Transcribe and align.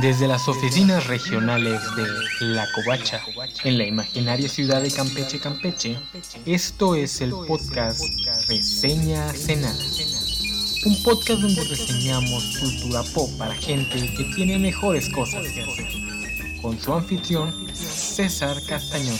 Desde 0.00 0.28
las 0.28 0.46
oficinas 0.46 1.08
regionales 1.08 1.82
de 1.96 2.06
La 2.46 2.70
Covacha, 2.72 3.20
en 3.64 3.78
la 3.78 3.84
imaginaria 3.84 4.48
ciudad 4.48 4.80
de 4.80 4.92
Campeche, 4.92 5.40
Campeche, 5.40 5.98
esto 6.46 6.94
es 6.94 7.20
el 7.20 7.30
podcast 7.30 8.00
Reseña 8.48 9.32
Cenada. 9.32 9.74
Un 10.86 11.02
podcast 11.02 11.40
donde 11.40 11.64
reseñamos 11.64 12.58
cultura 12.58 13.02
pop 13.12 13.28
para 13.38 13.54
gente 13.54 14.14
que 14.16 14.24
tiene 14.36 14.58
mejores 14.58 15.08
cosas 15.08 15.44
que 15.48 15.62
hacer. 15.62 15.88
Con 16.62 16.78
su 16.78 16.94
anfitrión, 16.94 17.52
César 17.74 18.56
Castañón. 18.68 19.18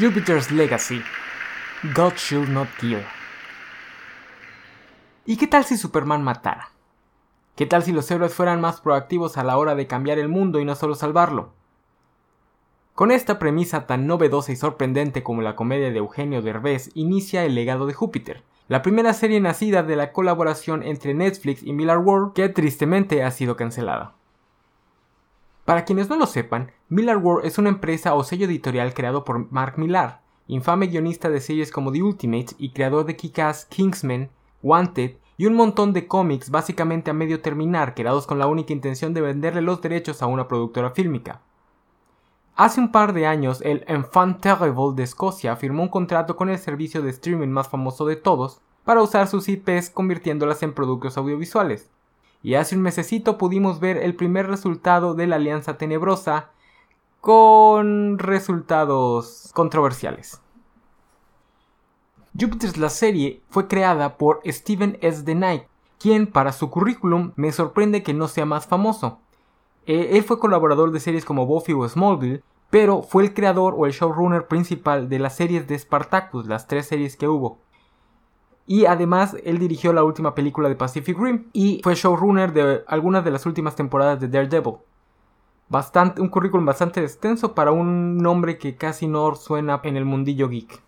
Jupiter's 0.00 0.50
Legacy. 0.50 1.00
God 1.94 2.14
Should 2.16 2.48
Not 2.48 2.68
Kill. 2.80 3.04
¿Y 5.24 5.36
qué 5.36 5.46
tal 5.46 5.64
si 5.64 5.76
Superman 5.76 6.24
matara? 6.24 6.70
¿Qué 7.54 7.64
tal 7.64 7.84
si 7.84 7.92
los 7.92 8.10
héroes 8.10 8.34
fueran 8.34 8.60
más 8.60 8.80
proactivos 8.80 9.38
a 9.38 9.44
la 9.44 9.56
hora 9.56 9.76
de 9.76 9.86
cambiar 9.86 10.18
el 10.18 10.28
mundo 10.28 10.58
y 10.58 10.64
no 10.64 10.74
solo 10.74 10.96
salvarlo? 10.96 11.52
Con 12.96 13.12
esta 13.12 13.38
premisa 13.38 13.86
tan 13.86 14.08
novedosa 14.08 14.50
y 14.50 14.56
sorprendente 14.56 15.22
como 15.22 15.40
la 15.40 15.54
comedia 15.54 15.92
de 15.92 15.98
Eugenio 15.98 16.42
Derbez 16.42 16.90
inicia 16.94 17.44
El 17.44 17.54
legado 17.54 17.86
de 17.86 17.94
Júpiter, 17.94 18.42
la 18.66 18.82
primera 18.82 19.12
serie 19.12 19.40
nacida 19.40 19.84
de 19.84 19.94
la 19.94 20.12
colaboración 20.12 20.82
entre 20.82 21.14
Netflix 21.14 21.62
y 21.62 21.72
Miller 21.72 21.98
World 21.98 22.32
que 22.32 22.48
tristemente 22.48 23.22
ha 23.22 23.30
sido 23.30 23.54
cancelada. 23.54 24.14
Para 25.64 25.84
quienes 25.84 26.08
no 26.08 26.16
lo 26.16 26.26
sepan, 26.26 26.72
Miller 26.88 27.18
World 27.18 27.46
es 27.46 27.58
una 27.58 27.68
empresa 27.68 28.14
o 28.14 28.24
sello 28.24 28.46
editorial 28.46 28.92
creado 28.92 29.24
por 29.24 29.52
Mark 29.52 29.78
Millar, 29.78 30.20
infame 30.48 30.88
guionista 30.88 31.30
de 31.30 31.40
series 31.40 31.70
como 31.70 31.92
The 31.92 32.02
Ultimates 32.02 32.56
y 32.58 32.72
creador 32.72 33.04
de 33.04 33.16
Kick-Ass, 33.16 33.66
Kingsman, 33.66 34.28
Wanted 34.62 35.16
y 35.36 35.46
un 35.46 35.54
montón 35.54 35.92
de 35.92 36.06
cómics 36.06 36.50
básicamente 36.50 37.10
a 37.10 37.14
medio 37.14 37.40
terminar, 37.40 37.94
creados 37.94 38.26
con 38.26 38.38
la 38.38 38.46
única 38.46 38.72
intención 38.72 39.14
de 39.14 39.20
venderle 39.20 39.62
los 39.62 39.80
derechos 39.80 40.22
a 40.22 40.26
una 40.26 40.46
productora 40.48 40.90
fílmica. 40.90 41.40
Hace 42.54 42.80
un 42.80 42.92
par 42.92 43.14
de 43.14 43.26
años, 43.26 43.62
el 43.62 43.82
Enfant 43.88 44.40
Terrible 44.40 44.94
de 44.94 45.04
Escocia 45.04 45.56
firmó 45.56 45.84
un 45.84 45.88
contrato 45.88 46.36
con 46.36 46.50
el 46.50 46.58
servicio 46.58 47.00
de 47.00 47.10
streaming 47.10 47.48
más 47.48 47.68
famoso 47.68 48.04
de 48.04 48.16
todos 48.16 48.60
para 48.84 49.00
usar 49.00 49.26
sus 49.26 49.48
IPs 49.48 49.88
convirtiéndolas 49.88 50.62
en 50.62 50.74
productos 50.74 51.16
audiovisuales. 51.16 51.88
Y 52.42 52.54
hace 52.54 52.76
un 52.76 52.82
mesecito 52.82 53.38
pudimos 53.38 53.80
ver 53.80 53.96
el 53.96 54.14
primer 54.14 54.48
resultado 54.48 55.14
de 55.14 55.26
la 55.26 55.36
alianza 55.36 55.78
tenebrosa 55.78 56.50
con 57.22 58.18
resultados 58.18 59.50
controversiales. 59.54 60.41
Jupiter's 62.38 62.78
la 62.78 62.88
serie 62.88 63.42
fue 63.50 63.68
creada 63.68 64.16
por 64.16 64.40
Steven 64.46 64.96
S. 65.02 65.22
The 65.22 65.34
Knight, 65.34 65.64
quien 65.98 66.26
para 66.26 66.52
su 66.52 66.70
currículum 66.70 67.32
me 67.36 67.52
sorprende 67.52 68.02
que 68.02 68.14
no 68.14 68.26
sea 68.26 68.46
más 68.46 68.66
famoso. 68.66 69.20
Eh, 69.86 70.10
él 70.12 70.22
fue 70.22 70.38
colaborador 70.38 70.92
de 70.92 71.00
series 71.00 71.26
como 71.26 71.44
Buffy 71.44 71.74
o 71.74 71.86
Smallville, 71.86 72.42
pero 72.70 73.02
fue 73.02 73.24
el 73.24 73.34
creador 73.34 73.74
o 73.76 73.84
el 73.84 73.92
showrunner 73.92 74.46
principal 74.46 75.10
de 75.10 75.18
las 75.18 75.36
series 75.36 75.68
de 75.68 75.78
Spartacus, 75.78 76.46
las 76.46 76.66
tres 76.66 76.86
series 76.86 77.18
que 77.18 77.28
hubo. 77.28 77.58
Y 78.66 78.86
además 78.86 79.36
él 79.44 79.58
dirigió 79.58 79.92
la 79.92 80.04
última 80.04 80.34
película 80.34 80.70
de 80.70 80.76
Pacific 80.76 81.18
Rim 81.18 81.50
y 81.52 81.82
fue 81.82 81.96
showrunner 81.96 82.54
de 82.54 82.82
algunas 82.86 83.24
de 83.24 83.30
las 83.30 83.44
últimas 83.44 83.76
temporadas 83.76 84.20
de 84.20 84.28
Daredevil. 84.28 84.76
Bastante, 85.68 86.22
un 86.22 86.28
currículum 86.28 86.64
bastante 86.64 87.02
extenso 87.02 87.54
para 87.54 87.72
un 87.72 88.16
nombre 88.16 88.56
que 88.56 88.76
casi 88.76 89.06
no 89.06 89.34
suena 89.34 89.80
en 89.84 89.98
el 89.98 90.06
mundillo 90.06 90.48
geek. 90.48 90.80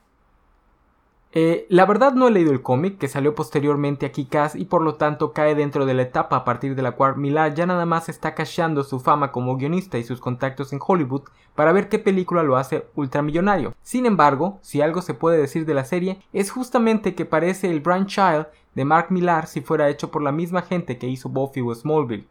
Eh, 1.36 1.66
la 1.68 1.84
verdad 1.84 2.12
no 2.12 2.28
he 2.28 2.30
leído 2.30 2.52
el 2.52 2.62
cómic, 2.62 2.96
que 2.96 3.08
salió 3.08 3.34
posteriormente 3.34 4.06
a 4.06 4.12
Kikas 4.12 4.54
y 4.54 4.66
por 4.66 4.82
lo 4.82 4.94
tanto 4.94 5.32
cae 5.32 5.56
dentro 5.56 5.84
de 5.84 5.92
la 5.92 6.02
etapa 6.02 6.36
a 6.36 6.44
partir 6.44 6.76
de 6.76 6.82
la 6.82 6.92
cual 6.92 7.16
Millar 7.16 7.54
ya 7.54 7.66
nada 7.66 7.86
más 7.86 8.08
está 8.08 8.36
cachando 8.36 8.84
su 8.84 9.00
fama 9.00 9.32
como 9.32 9.56
guionista 9.56 9.98
y 9.98 10.04
sus 10.04 10.20
contactos 10.20 10.72
en 10.72 10.78
Hollywood 10.80 11.22
para 11.56 11.72
ver 11.72 11.88
qué 11.88 11.98
película 11.98 12.44
lo 12.44 12.56
hace 12.56 12.86
ultramillonario. 12.94 13.74
Sin 13.82 14.06
embargo, 14.06 14.60
si 14.62 14.80
algo 14.80 15.02
se 15.02 15.14
puede 15.14 15.38
decir 15.38 15.66
de 15.66 15.74
la 15.74 15.84
serie, 15.84 16.20
es 16.32 16.52
justamente 16.52 17.16
que 17.16 17.24
parece 17.24 17.68
el 17.68 17.82
Child 17.82 18.46
de 18.76 18.84
Mark 18.84 19.08
Millar 19.10 19.48
si 19.48 19.60
fuera 19.60 19.88
hecho 19.88 20.12
por 20.12 20.22
la 20.22 20.30
misma 20.30 20.62
gente 20.62 20.98
que 20.98 21.08
hizo 21.08 21.28
Buffy 21.28 21.62
o 21.62 21.74
Smallville. 21.74 22.28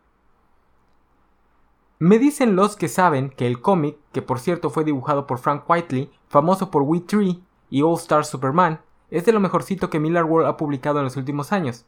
Me 2.00 2.20
dicen 2.20 2.56
los 2.56 2.78
que 2.78 2.88
saben 2.88 3.32
que 3.32 3.48
el 3.48 3.60
cómic, 3.60 3.98
que 4.14 4.22
por 4.22 4.40
cierto 4.40 4.70
fue 4.70 4.86
dibujado 4.86 5.28
por 5.28 5.40
Frank 5.40 5.70
Whiteley, 5.70 6.10
famoso 6.30 6.72
por 6.72 6.84
We 6.84 7.02
Tree 7.02 7.44
y 7.70 7.82
All 7.82 7.96
Star 7.96 8.24
Superman, 8.24 8.80
es 9.14 9.26
de 9.26 9.32
lo 9.32 9.40
mejorcito 9.40 9.92
que 9.92 10.00
Miller 10.00 10.24
World 10.24 10.48
ha 10.48 10.58
publicado 10.58 10.98
en 10.98 11.06
los 11.06 11.18
últimos 11.18 11.52
años. 11.52 11.86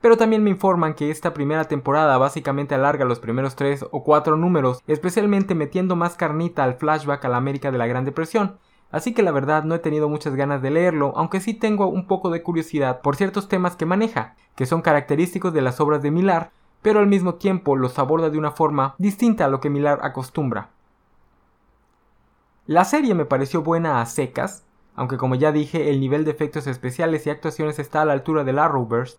Pero 0.00 0.16
también 0.16 0.42
me 0.42 0.48
informan 0.48 0.94
que 0.94 1.10
esta 1.10 1.34
primera 1.34 1.64
temporada 1.64 2.16
básicamente 2.16 2.74
alarga 2.74 3.04
los 3.04 3.20
primeros 3.20 3.56
tres 3.56 3.84
o 3.90 4.02
cuatro 4.02 4.36
números, 4.36 4.82
especialmente 4.86 5.54
metiendo 5.54 5.96
más 5.96 6.16
carnita 6.16 6.64
al 6.64 6.74
flashback 6.74 7.26
a 7.26 7.28
la 7.28 7.36
América 7.36 7.70
de 7.70 7.76
la 7.76 7.86
Gran 7.86 8.06
Depresión, 8.06 8.58
así 8.90 9.12
que 9.12 9.22
la 9.22 9.32
verdad 9.32 9.64
no 9.64 9.74
he 9.74 9.80
tenido 9.80 10.08
muchas 10.08 10.34
ganas 10.34 10.62
de 10.62 10.70
leerlo, 10.70 11.12
aunque 11.14 11.40
sí 11.40 11.52
tengo 11.52 11.88
un 11.88 12.06
poco 12.06 12.30
de 12.30 12.42
curiosidad 12.42 13.02
por 13.02 13.16
ciertos 13.16 13.48
temas 13.48 13.76
que 13.76 13.86
maneja, 13.86 14.34
que 14.56 14.64
son 14.64 14.80
característicos 14.80 15.52
de 15.52 15.60
las 15.60 15.78
obras 15.78 16.00
de 16.00 16.10
Millar, 16.10 16.52
pero 16.80 17.00
al 17.00 17.06
mismo 17.06 17.34
tiempo 17.34 17.76
los 17.76 17.98
aborda 17.98 18.30
de 18.30 18.38
una 18.38 18.52
forma 18.52 18.94
distinta 18.96 19.44
a 19.44 19.48
lo 19.48 19.60
que 19.60 19.70
Millar 19.70 20.00
acostumbra. 20.02 20.70
La 22.66 22.84
serie 22.86 23.14
me 23.14 23.26
pareció 23.26 23.62
buena 23.62 24.00
a 24.00 24.06
secas, 24.06 24.64
aunque 24.94 25.16
como 25.16 25.34
ya 25.34 25.52
dije, 25.52 25.90
el 25.90 26.00
nivel 26.00 26.24
de 26.24 26.30
efectos 26.30 26.66
especiales 26.66 27.26
y 27.26 27.30
actuaciones 27.30 27.78
está 27.78 28.02
a 28.02 28.04
la 28.04 28.12
altura 28.12 28.44
del 28.44 28.58
Arrowverse, 28.58 29.18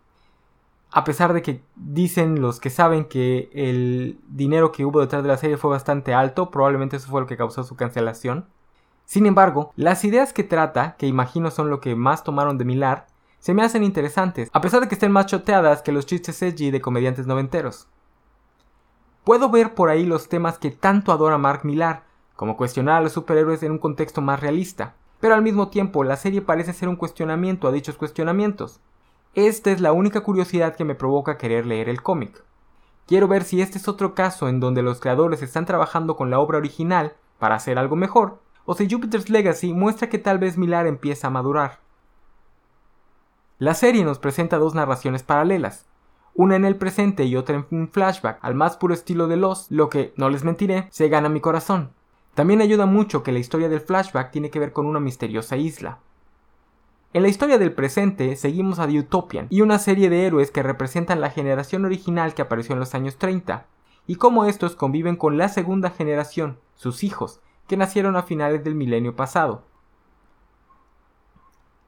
a 0.91 1.03
pesar 1.03 1.33
de 1.33 1.41
que 1.41 1.63
dicen 1.75 2.39
los 2.39 2.59
que 2.59 2.69
saben 2.69 3.05
que 3.05 3.49
el 3.53 4.19
dinero 4.27 4.71
que 4.71 4.85
hubo 4.85 5.01
detrás 5.01 5.23
de 5.23 5.29
la 5.29 5.37
serie 5.37 5.57
fue 5.57 5.71
bastante 5.71 6.13
alto, 6.13 6.51
probablemente 6.51 6.97
eso 6.97 7.09
fue 7.09 7.21
lo 7.21 7.27
que 7.27 7.37
causó 7.37 7.63
su 7.63 7.75
cancelación. 7.75 8.45
Sin 9.05 9.25
embargo, 9.25 9.73
las 9.75 10.05
ideas 10.05 10.33
que 10.33 10.43
trata, 10.43 10.95
que 10.97 11.07
imagino 11.07 11.49
son 11.49 11.71
lo 11.71 11.79
que 11.79 11.95
más 11.95 12.23
tomaron 12.23 12.59
de 12.59 12.65
Milar, 12.65 13.07
se 13.39 13.55
me 13.55 13.63
hacen 13.63 13.83
interesantes, 13.83 14.49
a 14.53 14.61
pesar 14.61 14.81
de 14.81 14.87
que 14.87 14.93
estén 14.93 15.11
más 15.11 15.25
choteadas 15.25 15.81
que 15.81 15.91
los 15.91 16.05
chistes 16.05 16.41
edgy 16.41 16.69
de 16.69 16.79
comediantes 16.79 17.25
noventeros. 17.25 17.87
Puedo 19.23 19.49
ver 19.49 19.73
por 19.73 19.89
ahí 19.89 20.05
los 20.05 20.29
temas 20.29 20.59
que 20.59 20.69
tanto 20.69 21.11
adora 21.11 21.37
Mark 21.37 21.61
Millar, 21.63 22.03
como 22.35 22.55
cuestionar 22.55 22.97
a 22.97 23.01
los 23.01 23.13
superhéroes 23.13 23.63
en 23.63 23.71
un 23.71 23.79
contexto 23.79 24.21
más 24.21 24.39
realista, 24.39 24.95
pero 25.23 25.35
al 25.35 25.41
mismo 25.41 25.69
tiempo 25.69 26.03
la 26.03 26.17
serie 26.17 26.41
parece 26.41 26.73
ser 26.73 26.89
un 26.89 26.97
cuestionamiento 26.97 27.69
a 27.69 27.71
dichos 27.71 27.95
cuestionamientos. 27.95 28.81
Esta 29.35 29.71
es 29.71 29.79
la 29.79 29.93
única 29.93 30.19
curiosidad 30.19 30.75
que 30.75 30.83
me 30.83 30.95
provoca 30.95 31.37
querer 31.37 31.65
leer 31.65 31.87
el 31.87 32.03
cómic. 32.03 32.43
Quiero 33.07 33.29
ver 33.29 33.45
si 33.45 33.61
este 33.61 33.77
es 33.77 33.87
otro 33.87 34.15
caso 34.15 34.49
en 34.49 34.59
donde 34.59 34.81
los 34.81 34.99
creadores 34.99 35.41
están 35.41 35.65
trabajando 35.65 36.17
con 36.17 36.29
la 36.29 36.39
obra 36.39 36.57
original 36.57 37.13
para 37.39 37.55
hacer 37.55 37.79
algo 37.79 37.95
mejor, 37.95 38.41
o 38.65 38.75
si 38.75 38.89
Jupiter's 38.89 39.29
Legacy 39.29 39.71
muestra 39.71 40.09
que 40.09 40.19
tal 40.19 40.39
vez 40.39 40.57
Millar 40.57 40.87
empieza 40.87 41.27
a 41.27 41.29
madurar. 41.29 41.79
La 43.59 43.75
serie 43.75 44.03
nos 44.03 44.19
presenta 44.19 44.57
dos 44.57 44.75
narraciones 44.75 45.23
paralelas, 45.23 45.85
una 46.33 46.57
en 46.57 46.65
el 46.65 46.75
presente 46.75 47.23
y 47.23 47.37
otra 47.37 47.55
en 47.55 47.65
un 47.71 47.87
flashback, 47.87 48.39
al 48.41 48.55
más 48.55 48.75
puro 48.75 48.93
estilo 48.93 49.29
de 49.29 49.37
Los, 49.37 49.71
lo 49.71 49.87
que, 49.87 50.13
no 50.17 50.29
les 50.29 50.43
mentiré, 50.43 50.89
se 50.91 51.07
gana 51.07 51.29
mi 51.29 51.39
corazón. 51.39 51.93
También 52.33 52.61
ayuda 52.61 52.85
mucho 52.85 53.21
que 53.21 53.31
la 53.31 53.39
historia 53.39 53.69
del 53.69 53.81
flashback 53.81 54.31
tiene 54.31 54.49
que 54.49 54.59
ver 54.59 54.73
con 54.73 54.87
una 54.87 54.99
misteriosa 54.99 55.55
isla. 55.55 55.99
En 57.13 57.21
la 57.21 57.27
historia 57.27 57.59
del 57.59 57.73
presente 57.73 58.35
seguimos 58.35 58.79
a 58.79 58.87
The 58.87 58.99
Utopian 58.99 59.45
y 59.51 59.61
una 59.61 59.77
serie 59.77 60.09
de 60.09 60.25
héroes 60.25 60.49
que 60.49 60.63
representan 60.63 61.21
la 61.21 61.29
generación 61.29 61.85
original 61.85 62.33
que 62.33 62.41
apareció 62.41 62.73
en 62.73 62.79
los 62.79 62.95
años 62.95 63.17
30, 63.17 63.67
y 64.07 64.15
cómo 64.15 64.45
estos 64.45 64.75
conviven 64.75 65.15
con 65.15 65.37
la 65.37 65.47
segunda 65.47 65.91
generación, 65.91 66.57
sus 66.75 67.03
hijos, 67.03 67.39
que 67.67 67.77
nacieron 67.77 68.15
a 68.15 68.23
finales 68.23 68.63
del 68.63 68.73
milenio 68.73 69.15
pasado. 69.15 69.63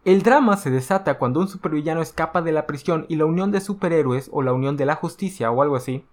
El 0.06 0.22
drama 0.22 0.56
se 0.58 0.70
desata 0.70 1.18
cuando 1.18 1.40
un 1.40 1.48
supervillano 1.48 2.04
escapa 2.04 2.44
de 2.44 2.52
la 2.52 2.68
prisión 2.68 3.08
y 3.09 3.16
la 3.16 3.26
unión 3.26 3.52
de 3.52 3.62
superhéroes 3.62 4.30
o 4.32 4.44
la 4.44 4.53
unión 4.53 4.78
de 4.78 4.86
la 4.86 4.96
justicia 4.96 5.50
o 5.50 5.64
algo 5.64 5.76
así 5.76 6.06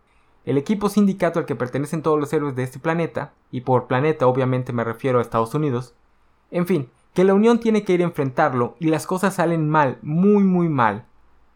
el 0.45 0.59
equipo 0.59 0.89
sindicato 0.89 1.39
al 1.39 1.47
que 1.47 1.55
pertenecen 1.55 2.03
todos 2.03 2.19
los 2.19 2.33
héroes 2.33 2.57
de 2.57 2.63
este 2.63 2.79
planeta, 2.79 3.33
y 3.51 3.61
por 3.63 3.87
planeta 3.87 4.27
obviamente 4.27 4.73
me 4.73 4.85
refiero 4.85 5.19
a 5.19 5.23
Estados 5.23 5.55
Unidos, 5.55 5.95
en 6.51 6.67
fin, 6.67 6.89
que 7.15 7.25
la 7.25 7.35
Unión 7.35 7.61
tiene 7.61 7.85
que 7.85 7.93
ir 7.93 8.01
a 8.01 8.05
enfrentarlo 8.05 8.75
y 8.79 8.89
las 8.89 9.07
cosas 9.07 9.35
salen 9.35 9.69
mal, 9.69 9.99
muy 10.03 10.43
muy 10.45 10.69
mal. 10.69 11.05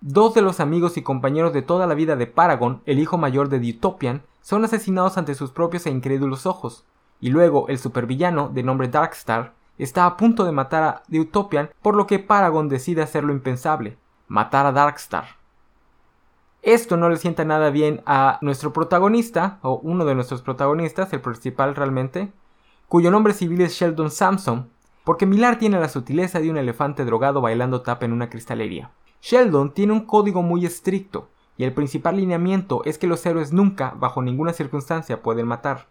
Dos 0.00 0.34
de 0.34 0.42
los 0.42 0.60
amigos 0.60 0.96
y 0.96 1.02
compañeros 1.02 1.52
de 1.52 1.62
toda 1.62 1.86
la 1.86 1.94
vida 1.94 2.16
de 2.16 2.26
Paragon, 2.26 2.82
el 2.84 2.98
hijo 2.98 3.18
mayor 3.18 3.48
de 3.48 3.58
Utopian, 3.70 4.22
son 4.42 4.64
asesinados 4.64 5.18
ante 5.18 5.34
sus 5.34 5.50
propios 5.50 5.86
e 5.86 5.90
incrédulos 5.90 6.46
ojos, 6.46 6.84
y 7.20 7.30
luego 7.30 7.68
el 7.68 7.78
supervillano, 7.78 8.48
de 8.48 8.62
nombre 8.62 8.88
Darkstar, 8.88 9.54
está 9.78 10.06
a 10.06 10.16
punto 10.16 10.44
de 10.44 10.52
matar 10.52 10.82
a 10.84 11.02
Utopian, 11.10 11.70
por 11.82 11.96
lo 11.96 12.06
que 12.06 12.18
Paragon 12.18 12.68
decide 12.68 13.02
hacer 13.02 13.24
lo 13.24 13.32
impensable, 13.32 13.96
matar 14.28 14.66
a 14.66 14.72
Darkstar. 14.72 15.35
Esto 16.66 16.96
no 16.96 17.08
le 17.08 17.16
sienta 17.16 17.44
nada 17.44 17.70
bien 17.70 18.02
a 18.06 18.40
nuestro 18.42 18.72
protagonista, 18.72 19.60
o 19.62 19.78
uno 19.84 20.04
de 20.04 20.16
nuestros 20.16 20.42
protagonistas, 20.42 21.12
el 21.12 21.20
principal 21.20 21.76
realmente, 21.76 22.32
cuyo 22.88 23.12
nombre 23.12 23.34
civil 23.34 23.60
es 23.60 23.74
Sheldon 23.74 24.10
Sampson, 24.10 24.68
porque 25.04 25.26
Millar 25.26 25.60
tiene 25.60 25.78
la 25.78 25.88
sutileza 25.88 26.40
de 26.40 26.50
un 26.50 26.56
elefante 26.56 27.04
drogado 27.04 27.40
bailando 27.40 27.82
tap 27.82 28.02
en 28.02 28.12
una 28.12 28.28
cristalería. 28.28 28.90
Sheldon 29.22 29.74
tiene 29.74 29.92
un 29.92 30.06
código 30.06 30.42
muy 30.42 30.66
estricto, 30.66 31.28
y 31.56 31.62
el 31.62 31.72
principal 31.72 32.16
lineamiento 32.16 32.82
es 32.84 32.98
que 32.98 33.06
los 33.06 33.24
héroes 33.24 33.52
nunca, 33.52 33.94
bajo 33.96 34.20
ninguna 34.20 34.52
circunstancia, 34.52 35.22
pueden 35.22 35.46
matar. 35.46 35.86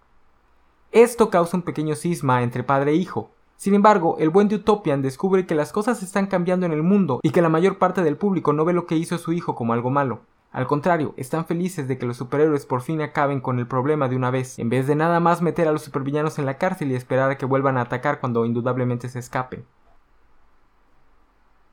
Esto 0.92 1.30
causa 1.30 1.56
un 1.56 1.64
pequeño 1.64 1.96
cisma 1.96 2.44
entre 2.44 2.66
padre 2.66 2.92
e 2.92 2.96
hijo. 2.96 3.32
Sin 3.56 3.76
embargo, 3.76 4.18
el 4.20 4.30
buen 4.30 4.50
de 4.50 4.56
Utopian 4.56 5.02
descubre 5.02 5.46
que 5.46 5.56
las 5.56 5.72
cosas 5.72 6.04
están 6.04 6.28
cambiando 6.28 6.66
en 6.66 6.74
el 6.74 6.84
mundo 6.84 7.22
y 7.24 7.30
que 7.30 7.42
la 7.42 7.48
mayor 7.48 7.78
parte 7.78 8.04
del 8.04 8.18
público 8.18 8.52
no 8.52 8.66
ve 8.66 8.74
lo 8.74 8.86
que 8.86 8.98
hizo 8.98 9.18
su 9.18 9.32
hijo 9.32 9.56
como 9.56 9.72
algo 9.72 9.90
malo. 9.90 10.20
Al 10.56 10.68
contrario, 10.68 11.14
están 11.18 11.46
felices 11.46 11.90
de 11.90 11.98
que 11.98 12.06
los 12.06 12.16
superhéroes 12.16 12.66
por 12.66 12.80
fin 12.80 13.02
acaben 13.02 13.42
con 13.42 13.60
el 13.60 13.68
problema 13.68 14.08
de 14.08 14.16
una 14.16 14.32
vez, 14.32 14.58
en 14.58 14.70
vez 14.70 14.88
de 14.88 14.96
nada 14.96 15.20
más 15.20 15.42
meter 15.42 15.68
a 15.68 15.74
los 15.74 15.82
supervillanos 15.82 16.40
en 16.40 16.46
la 16.46 16.58
cárcel 16.58 16.92
y 16.92 16.96
esperar 16.96 17.30
a 17.30 17.38
que 17.38 17.46
vuelvan 17.46 17.78
a 17.78 17.82
atacar 17.82 18.22
cuando 18.22 18.46
indudablemente 18.46 19.10
se 19.10 19.20
escapen. 19.20 19.66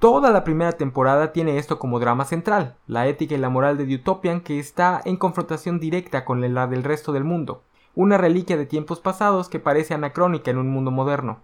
Toda 0.00 0.32
la 0.32 0.43
primera 0.43 0.73
temporada 0.73 1.32
tiene 1.32 1.58
esto 1.58 1.79
como 1.79 2.00
drama 2.00 2.25
central, 2.25 2.75
la 2.88 3.06
ética 3.06 3.37
y 3.37 3.38
la 3.38 3.50
moral 3.50 3.79
de 3.79 3.94
Utopian 3.94 4.40
que 4.40 4.58
está 4.58 5.00
en 5.05 5.17
confrontación 5.17 5.79
directa 5.79 6.25
con 6.25 6.40
la 6.52 6.67
del 6.67 6.82
resto 6.82 7.12
del 7.12 7.23
mundo, 7.23 7.62
una 7.94 8.19
reliquia 8.19 8.56
de 8.56 8.67
tiempos 8.67 8.99
pasados 8.99 9.49
que 9.49 9.61
parece 9.61 9.94
anacrónica 9.94 10.50
en 10.50 10.58
un 10.58 10.70
mundo 10.70 10.90
moderno. 10.90 11.38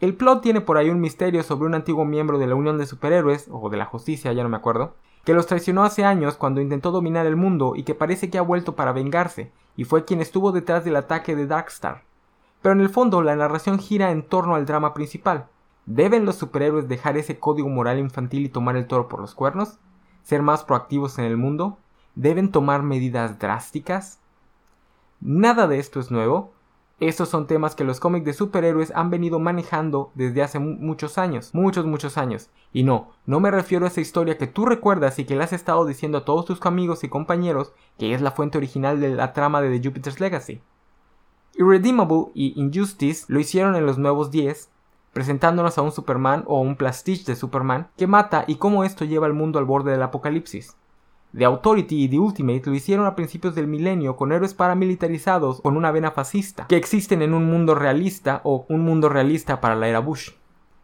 El 0.00 0.16
plot 0.16 0.40
tiene 0.40 0.62
por 0.62 0.78
ahí 0.78 0.88
un 0.88 1.02
misterio 1.02 1.42
sobre 1.42 1.66
un 1.66 1.74
antiguo 1.74 2.06
miembro 2.06 2.38
de 2.38 2.46
la 2.46 2.54
Unión 2.54 2.78
de 2.78 2.86
Superhéroes, 2.86 3.50
o 3.52 3.68
de 3.68 3.76
la 3.76 3.84
Justicia, 3.84 4.32
ya 4.32 4.42
no 4.42 4.48
me 4.48 4.56
acuerdo, 4.56 4.94
que 5.24 5.34
los 5.34 5.46
traicionó 5.46 5.84
hace 5.84 6.04
años 6.04 6.36
cuando 6.36 6.60
intentó 6.60 6.90
dominar 6.90 7.26
el 7.26 7.36
mundo 7.36 7.74
y 7.76 7.84
que 7.84 7.94
parece 7.94 8.30
que 8.30 8.38
ha 8.38 8.42
vuelto 8.42 8.74
para 8.74 8.92
vengarse, 8.92 9.52
y 9.76 9.84
fue 9.84 10.04
quien 10.04 10.20
estuvo 10.20 10.52
detrás 10.52 10.84
del 10.84 10.96
ataque 10.96 11.36
de 11.36 11.46
Darkstar. 11.46 12.02
Pero 12.60 12.74
en 12.74 12.80
el 12.80 12.88
fondo 12.88 13.22
la 13.22 13.36
narración 13.36 13.78
gira 13.78 14.10
en 14.10 14.22
torno 14.22 14.54
al 14.54 14.66
drama 14.66 14.94
principal, 14.94 15.48
¿Deben 15.86 16.24
los 16.24 16.36
superhéroes 16.36 16.86
dejar 16.86 17.16
ese 17.16 17.40
código 17.40 17.68
moral 17.68 17.98
infantil 17.98 18.44
y 18.44 18.48
tomar 18.48 18.76
el 18.76 18.86
toro 18.86 19.08
por 19.08 19.20
los 19.20 19.34
cuernos? 19.34 19.78
¿Ser 20.22 20.40
más 20.40 20.62
proactivos 20.62 21.18
en 21.18 21.24
el 21.24 21.36
mundo? 21.36 21.78
¿Deben 22.14 22.52
tomar 22.52 22.82
medidas 22.82 23.40
drásticas? 23.40 24.20
Nada 25.20 25.66
de 25.66 25.80
esto 25.80 25.98
es 25.98 26.12
nuevo. 26.12 26.52
Estos 27.02 27.30
son 27.30 27.48
temas 27.48 27.74
que 27.74 27.82
los 27.82 27.98
cómics 27.98 28.24
de 28.24 28.32
superhéroes 28.32 28.92
han 28.94 29.10
venido 29.10 29.40
manejando 29.40 30.12
desde 30.14 30.40
hace 30.40 30.60
muchos 30.60 31.18
años, 31.18 31.52
muchos, 31.52 31.84
muchos 31.84 32.16
años. 32.16 32.48
Y 32.72 32.84
no, 32.84 33.10
no 33.26 33.40
me 33.40 33.50
refiero 33.50 33.84
a 33.84 33.88
esa 33.88 34.00
historia 34.00 34.38
que 34.38 34.46
tú 34.46 34.66
recuerdas 34.66 35.18
y 35.18 35.24
que 35.24 35.34
le 35.34 35.42
has 35.42 35.52
estado 35.52 35.84
diciendo 35.84 36.18
a 36.18 36.24
todos 36.24 36.44
tus 36.44 36.64
amigos 36.64 37.02
y 37.02 37.08
compañeros 37.08 37.72
que 37.98 38.14
es 38.14 38.20
la 38.20 38.30
fuente 38.30 38.56
original 38.56 39.00
de 39.00 39.16
la 39.16 39.32
trama 39.32 39.60
de 39.60 39.76
The 39.76 39.88
Jupiter's 39.88 40.20
Legacy. 40.20 40.60
Irredeemable 41.56 42.26
y 42.34 42.52
Injustice 42.54 43.24
lo 43.26 43.40
hicieron 43.40 43.74
en 43.74 43.84
los 43.84 43.98
nuevos 43.98 44.30
10 44.30 44.70
presentándonos 45.12 45.78
a 45.78 45.82
un 45.82 45.90
Superman 45.90 46.44
o 46.46 46.60
un 46.60 46.76
plastiche 46.76 47.32
de 47.32 47.34
Superman 47.34 47.88
que 47.96 48.06
mata 48.06 48.44
y 48.46 48.58
cómo 48.58 48.84
esto 48.84 49.04
lleva 49.04 49.26
al 49.26 49.34
mundo 49.34 49.58
al 49.58 49.64
borde 49.64 49.90
del 49.90 50.02
apocalipsis. 50.04 50.76
The 51.36 51.46
Authority 51.46 52.04
y 52.04 52.08
The 52.08 52.18
Ultimate 52.18 52.62
lo 52.66 52.74
hicieron 52.74 53.06
a 53.06 53.14
principios 53.14 53.54
del 53.54 53.66
milenio 53.66 54.16
con 54.16 54.32
héroes 54.32 54.52
paramilitarizados 54.52 55.62
con 55.62 55.76
una 55.76 55.90
vena 55.90 56.10
fascista, 56.10 56.66
que 56.66 56.76
existen 56.76 57.22
en 57.22 57.32
un 57.32 57.46
mundo 57.46 57.74
realista 57.74 58.42
o 58.44 58.66
un 58.68 58.80
mundo 58.82 59.08
realista 59.08 59.60
para 59.60 59.74
la 59.74 59.88
era 59.88 60.00
Bush. 60.00 60.32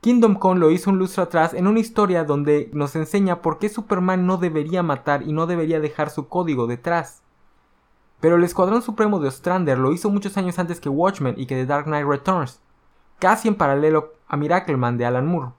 Kingdom 0.00 0.36
Come 0.36 0.60
lo 0.60 0.70
hizo 0.70 0.90
un 0.90 0.98
lustro 0.98 1.24
atrás 1.24 1.52
en 1.52 1.66
una 1.66 1.80
historia 1.80 2.24
donde 2.24 2.70
nos 2.72 2.96
enseña 2.96 3.42
por 3.42 3.58
qué 3.58 3.68
Superman 3.68 4.26
no 4.26 4.38
debería 4.38 4.82
matar 4.82 5.22
y 5.22 5.32
no 5.32 5.46
debería 5.46 5.80
dejar 5.80 6.08
su 6.08 6.28
código 6.28 6.66
detrás. 6.66 7.22
Pero 8.20 8.36
el 8.36 8.44
Escuadrón 8.44 8.80
Supremo 8.80 9.18
de 9.20 9.28
Ostrander 9.28 9.76
lo 9.76 9.92
hizo 9.92 10.08
muchos 10.08 10.36
años 10.36 10.58
antes 10.58 10.80
que 10.80 10.88
Watchmen 10.88 11.34
y 11.36 11.46
que 11.46 11.56
The 11.56 11.66
Dark 11.66 11.84
Knight 11.84 12.06
Returns, 12.06 12.62
casi 13.18 13.48
en 13.48 13.56
paralelo 13.56 14.14
a 14.28 14.36
Miracleman 14.36 14.96
de 14.96 15.04
Alan 15.04 15.26
Moore. 15.26 15.57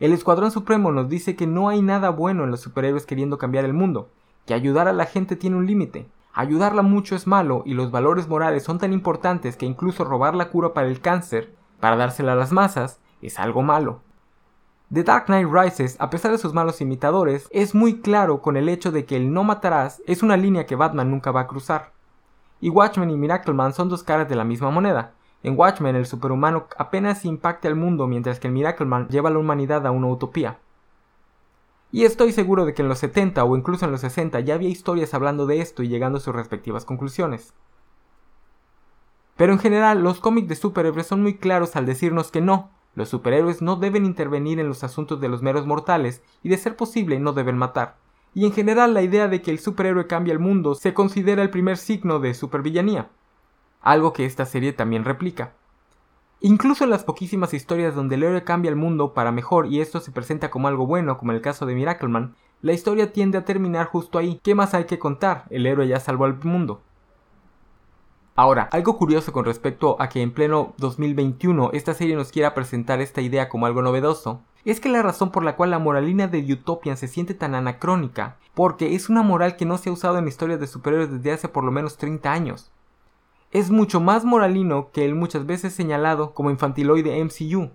El 0.00 0.14
Escuadrón 0.14 0.50
Supremo 0.50 0.92
nos 0.92 1.10
dice 1.10 1.36
que 1.36 1.46
no 1.46 1.68
hay 1.68 1.82
nada 1.82 2.08
bueno 2.08 2.44
en 2.44 2.50
los 2.50 2.62
superhéroes 2.62 3.04
queriendo 3.04 3.36
cambiar 3.36 3.66
el 3.66 3.74
mundo, 3.74 4.08
que 4.46 4.54
ayudar 4.54 4.88
a 4.88 4.94
la 4.94 5.04
gente 5.04 5.36
tiene 5.36 5.56
un 5.56 5.66
límite. 5.66 6.08
Ayudarla 6.32 6.80
mucho 6.80 7.14
es 7.14 7.26
malo 7.26 7.62
y 7.66 7.74
los 7.74 7.90
valores 7.90 8.26
morales 8.26 8.62
son 8.62 8.78
tan 8.78 8.94
importantes 8.94 9.58
que 9.58 9.66
incluso 9.66 10.04
robar 10.04 10.34
la 10.34 10.48
cura 10.48 10.72
para 10.72 10.88
el 10.88 11.02
cáncer, 11.02 11.54
para 11.80 11.96
dársela 11.96 12.32
a 12.32 12.36
las 12.36 12.50
masas, 12.50 12.98
es 13.20 13.38
algo 13.38 13.60
malo. 13.60 14.00
The 14.90 15.02
Dark 15.02 15.26
Knight 15.26 15.48
Rises, 15.52 15.96
a 16.00 16.08
pesar 16.08 16.30
de 16.30 16.38
sus 16.38 16.54
malos 16.54 16.80
imitadores, 16.80 17.46
es 17.50 17.74
muy 17.74 18.00
claro 18.00 18.40
con 18.40 18.56
el 18.56 18.70
hecho 18.70 18.92
de 18.92 19.04
que 19.04 19.16
el 19.16 19.34
no 19.34 19.44
matarás 19.44 20.02
es 20.06 20.22
una 20.22 20.38
línea 20.38 20.64
que 20.64 20.76
Batman 20.76 21.10
nunca 21.10 21.30
va 21.30 21.42
a 21.42 21.46
cruzar. 21.46 21.92
Y 22.58 22.70
Watchmen 22.70 23.10
y 23.10 23.18
Miracleman 23.18 23.74
son 23.74 23.90
dos 23.90 24.02
caras 24.02 24.30
de 24.30 24.36
la 24.36 24.44
misma 24.44 24.70
moneda, 24.70 25.12
en 25.42 25.58
Watchmen 25.58 25.96
el 25.96 26.06
superhumano 26.06 26.66
apenas 26.76 27.24
impacta 27.24 27.68
al 27.68 27.76
mundo 27.76 28.06
mientras 28.06 28.38
que 28.38 28.48
el 28.48 28.52
Miracleman 28.52 29.08
lleva 29.08 29.30
a 29.30 29.32
la 29.32 29.38
humanidad 29.38 29.86
a 29.86 29.90
una 29.90 30.08
utopía. 30.08 30.58
Y 31.92 32.04
estoy 32.04 32.32
seguro 32.32 32.66
de 32.66 32.74
que 32.74 32.82
en 32.82 32.88
los 32.88 32.98
70 32.98 33.42
o 33.42 33.56
incluso 33.56 33.84
en 33.84 33.92
los 33.92 34.02
60 34.02 34.38
ya 34.40 34.54
había 34.54 34.68
historias 34.68 35.14
hablando 35.14 35.46
de 35.46 35.60
esto 35.60 35.82
y 35.82 35.88
llegando 35.88 36.18
a 36.18 36.20
sus 36.20 36.34
respectivas 36.34 36.84
conclusiones. 36.84 37.54
Pero 39.36 39.52
en 39.52 39.58
general 39.58 40.02
los 40.02 40.20
cómics 40.20 40.48
de 40.48 40.56
superhéroes 40.56 41.06
son 41.06 41.22
muy 41.22 41.38
claros 41.38 41.74
al 41.74 41.86
decirnos 41.86 42.30
que 42.30 42.42
no, 42.42 42.70
los 42.94 43.08
superhéroes 43.08 43.62
no 43.62 43.76
deben 43.76 44.04
intervenir 44.04 44.60
en 44.60 44.68
los 44.68 44.84
asuntos 44.84 45.20
de 45.20 45.30
los 45.30 45.42
meros 45.42 45.66
mortales 45.66 46.22
y 46.42 46.50
de 46.50 46.58
ser 46.58 46.76
posible 46.76 47.18
no 47.18 47.32
deben 47.32 47.56
matar. 47.56 47.96
Y 48.34 48.44
en 48.44 48.52
general 48.52 48.92
la 48.92 49.02
idea 49.02 49.26
de 49.26 49.40
que 49.40 49.50
el 49.50 49.58
superhéroe 49.58 50.06
cambia 50.06 50.32
el 50.32 50.38
mundo 50.38 50.74
se 50.74 50.92
considera 50.92 51.42
el 51.42 51.50
primer 51.50 51.78
signo 51.78 52.20
de 52.20 52.34
supervillanía 52.34 53.08
algo 53.80 54.12
que 54.12 54.26
esta 54.26 54.46
serie 54.46 54.72
también 54.72 55.04
replica. 55.04 55.52
Incluso 56.42 56.84
en 56.84 56.90
las 56.90 57.04
poquísimas 57.04 57.52
historias 57.52 57.94
donde 57.94 58.14
el 58.14 58.22
héroe 58.22 58.44
cambia 58.44 58.70
el 58.70 58.76
mundo 58.76 59.12
para 59.12 59.32
mejor 59.32 59.66
y 59.66 59.80
esto 59.80 60.00
se 60.00 60.10
presenta 60.10 60.50
como 60.50 60.68
algo 60.68 60.86
bueno, 60.86 61.18
como 61.18 61.32
el 61.32 61.42
caso 61.42 61.66
de 61.66 61.74
Miracleman, 61.74 62.34
la 62.62 62.72
historia 62.72 63.12
tiende 63.12 63.36
a 63.36 63.44
terminar 63.44 63.86
justo 63.86 64.18
ahí. 64.18 64.40
¿Qué 64.42 64.54
más 64.54 64.72
hay 64.72 64.84
que 64.84 64.98
contar? 64.98 65.44
El 65.50 65.66
héroe 65.66 65.86
ya 65.86 66.00
salvó 66.00 66.24
al 66.24 66.42
mundo. 66.42 66.80
Ahora, 68.36 68.68
algo 68.72 68.96
curioso 68.96 69.32
con 69.32 69.44
respecto 69.44 70.00
a 70.00 70.08
que 70.08 70.22
en 70.22 70.32
pleno 70.32 70.72
2021 70.78 71.70
esta 71.74 71.92
serie 71.92 72.16
nos 72.16 72.32
quiera 72.32 72.54
presentar 72.54 73.02
esta 73.02 73.20
idea 73.20 73.50
como 73.50 73.66
algo 73.66 73.82
novedoso, 73.82 74.40
es 74.64 74.80
que 74.80 74.88
la 74.88 75.02
razón 75.02 75.30
por 75.30 75.44
la 75.44 75.56
cual 75.56 75.70
la 75.70 75.78
moralina 75.78 76.26
de 76.26 76.40
Utopian 76.50 76.96
se 76.96 77.08
siente 77.08 77.34
tan 77.34 77.54
anacrónica, 77.54 78.36
porque 78.54 78.94
es 78.94 79.10
una 79.10 79.22
moral 79.22 79.56
que 79.56 79.66
no 79.66 79.76
se 79.76 79.90
ha 79.90 79.92
usado 79.92 80.16
en 80.16 80.28
historias 80.28 80.60
de 80.60 80.66
superhéroes 80.66 81.10
desde 81.10 81.32
hace 81.32 81.48
por 81.48 81.64
lo 81.64 81.70
menos 81.70 81.98
30 81.98 82.32
años 82.32 82.70
es 83.52 83.72
mucho 83.72 84.00
más 84.00 84.24
moralino 84.24 84.90
que 84.92 85.04
el 85.04 85.16
muchas 85.16 85.44
veces 85.44 85.72
señalado 85.72 86.34
como 86.34 86.50
infantiloide 86.50 87.22
MCU. 87.24 87.70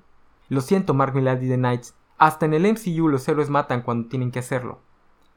Lo 0.48 0.62
siento, 0.62 0.94
Mark 0.94 1.14
Millar 1.14 1.44
y 1.44 1.50
The 1.50 1.58
Knights, 1.58 1.96
hasta 2.18 2.46
en 2.46 2.54
el 2.54 2.72
MCU 2.72 3.10
los 3.10 3.28
héroes 3.28 3.50
matan 3.50 3.82
cuando 3.82 4.08
tienen 4.08 4.32
que 4.32 4.40
hacerlo. 4.40 4.80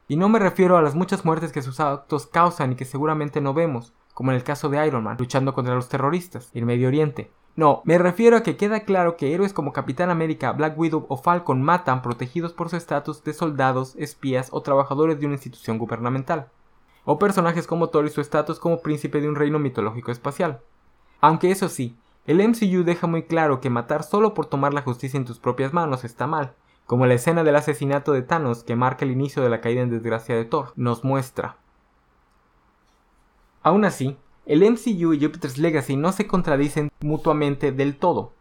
Y 0.07 0.15
no 0.15 0.29
me 0.29 0.39
refiero 0.39 0.77
a 0.77 0.81
las 0.81 0.95
muchas 0.95 1.25
muertes 1.25 1.51
que 1.51 1.61
sus 1.61 1.81
actos 1.81 2.25
causan 2.25 2.71
y 2.71 2.75
que 2.75 2.85
seguramente 2.85 3.41
no 3.41 3.53
vemos, 3.53 3.91
como 4.13 4.31
en 4.31 4.37
el 4.37 4.45
caso 4.45 4.69
de 4.69 4.87
Iron 4.87 5.03
Man, 5.03 5.17
luchando 5.19 5.53
contra 5.53 5.75
los 5.75 5.89
terroristas 5.89 6.49
en 6.53 6.65
Medio 6.65 6.87
Oriente. 6.87 7.31
No, 7.57 7.81
me 7.83 7.97
refiero 7.97 8.37
a 8.37 8.43
que 8.43 8.55
queda 8.55 8.85
claro 8.85 9.17
que 9.17 9.33
héroes 9.33 9.51
como 9.51 9.73
Capitán 9.73 10.09
América, 10.09 10.53
Black 10.53 10.79
Widow 10.79 11.05
o 11.09 11.17
Falcon 11.17 11.61
matan 11.61 12.01
protegidos 12.01 12.53
por 12.53 12.69
su 12.69 12.77
estatus 12.77 13.25
de 13.25 13.33
soldados, 13.33 13.95
espías 13.97 14.47
o 14.51 14.61
trabajadores 14.61 15.19
de 15.19 15.25
una 15.25 15.35
institución 15.35 15.77
gubernamental 15.77 16.49
o 17.11 17.17
personajes 17.17 17.65
como 17.65 17.87
Thor 17.87 18.05
y 18.05 18.11
su 18.11 18.21
estatus 18.21 18.59
como 18.59 18.83
príncipe 18.83 19.19
de 19.19 19.27
un 19.27 19.33
reino 19.33 19.57
mitológico 19.57 20.11
espacial. 20.11 20.59
Aunque 21.21 21.49
eso 21.49 21.67
sí, 21.67 21.97
el 22.27 22.37
MCU 22.37 22.83
deja 22.83 23.07
muy 23.07 23.23
claro 23.23 23.61
que 23.61 23.71
matar 23.71 24.03
solo 24.03 24.35
por 24.35 24.45
tomar 24.45 24.75
la 24.75 24.83
justicia 24.83 25.17
en 25.17 25.25
tus 25.25 25.39
propias 25.39 25.73
manos 25.73 26.03
está 26.03 26.27
mal, 26.27 26.53
como 26.85 27.07
la 27.07 27.15
escena 27.15 27.43
del 27.43 27.55
asesinato 27.55 28.13
de 28.13 28.21
Thanos 28.21 28.63
que 28.63 28.75
marca 28.75 29.05
el 29.05 29.11
inicio 29.11 29.41
de 29.41 29.49
la 29.49 29.59
caída 29.59 29.81
en 29.81 29.89
desgracia 29.89 30.35
de 30.35 30.45
Thor 30.45 30.71
nos 30.75 31.03
muestra. 31.03 31.57
Aún 33.63 33.85
así, 33.85 34.15
el 34.45 34.61
MCU 34.61 35.13
y 35.13 35.19
Jupiter's 35.19 35.57
Legacy 35.57 35.95
no 35.95 36.11
se 36.11 36.27
contradicen 36.27 36.91
mutuamente 36.99 37.71
del 37.71 37.97
todo. 37.97 38.33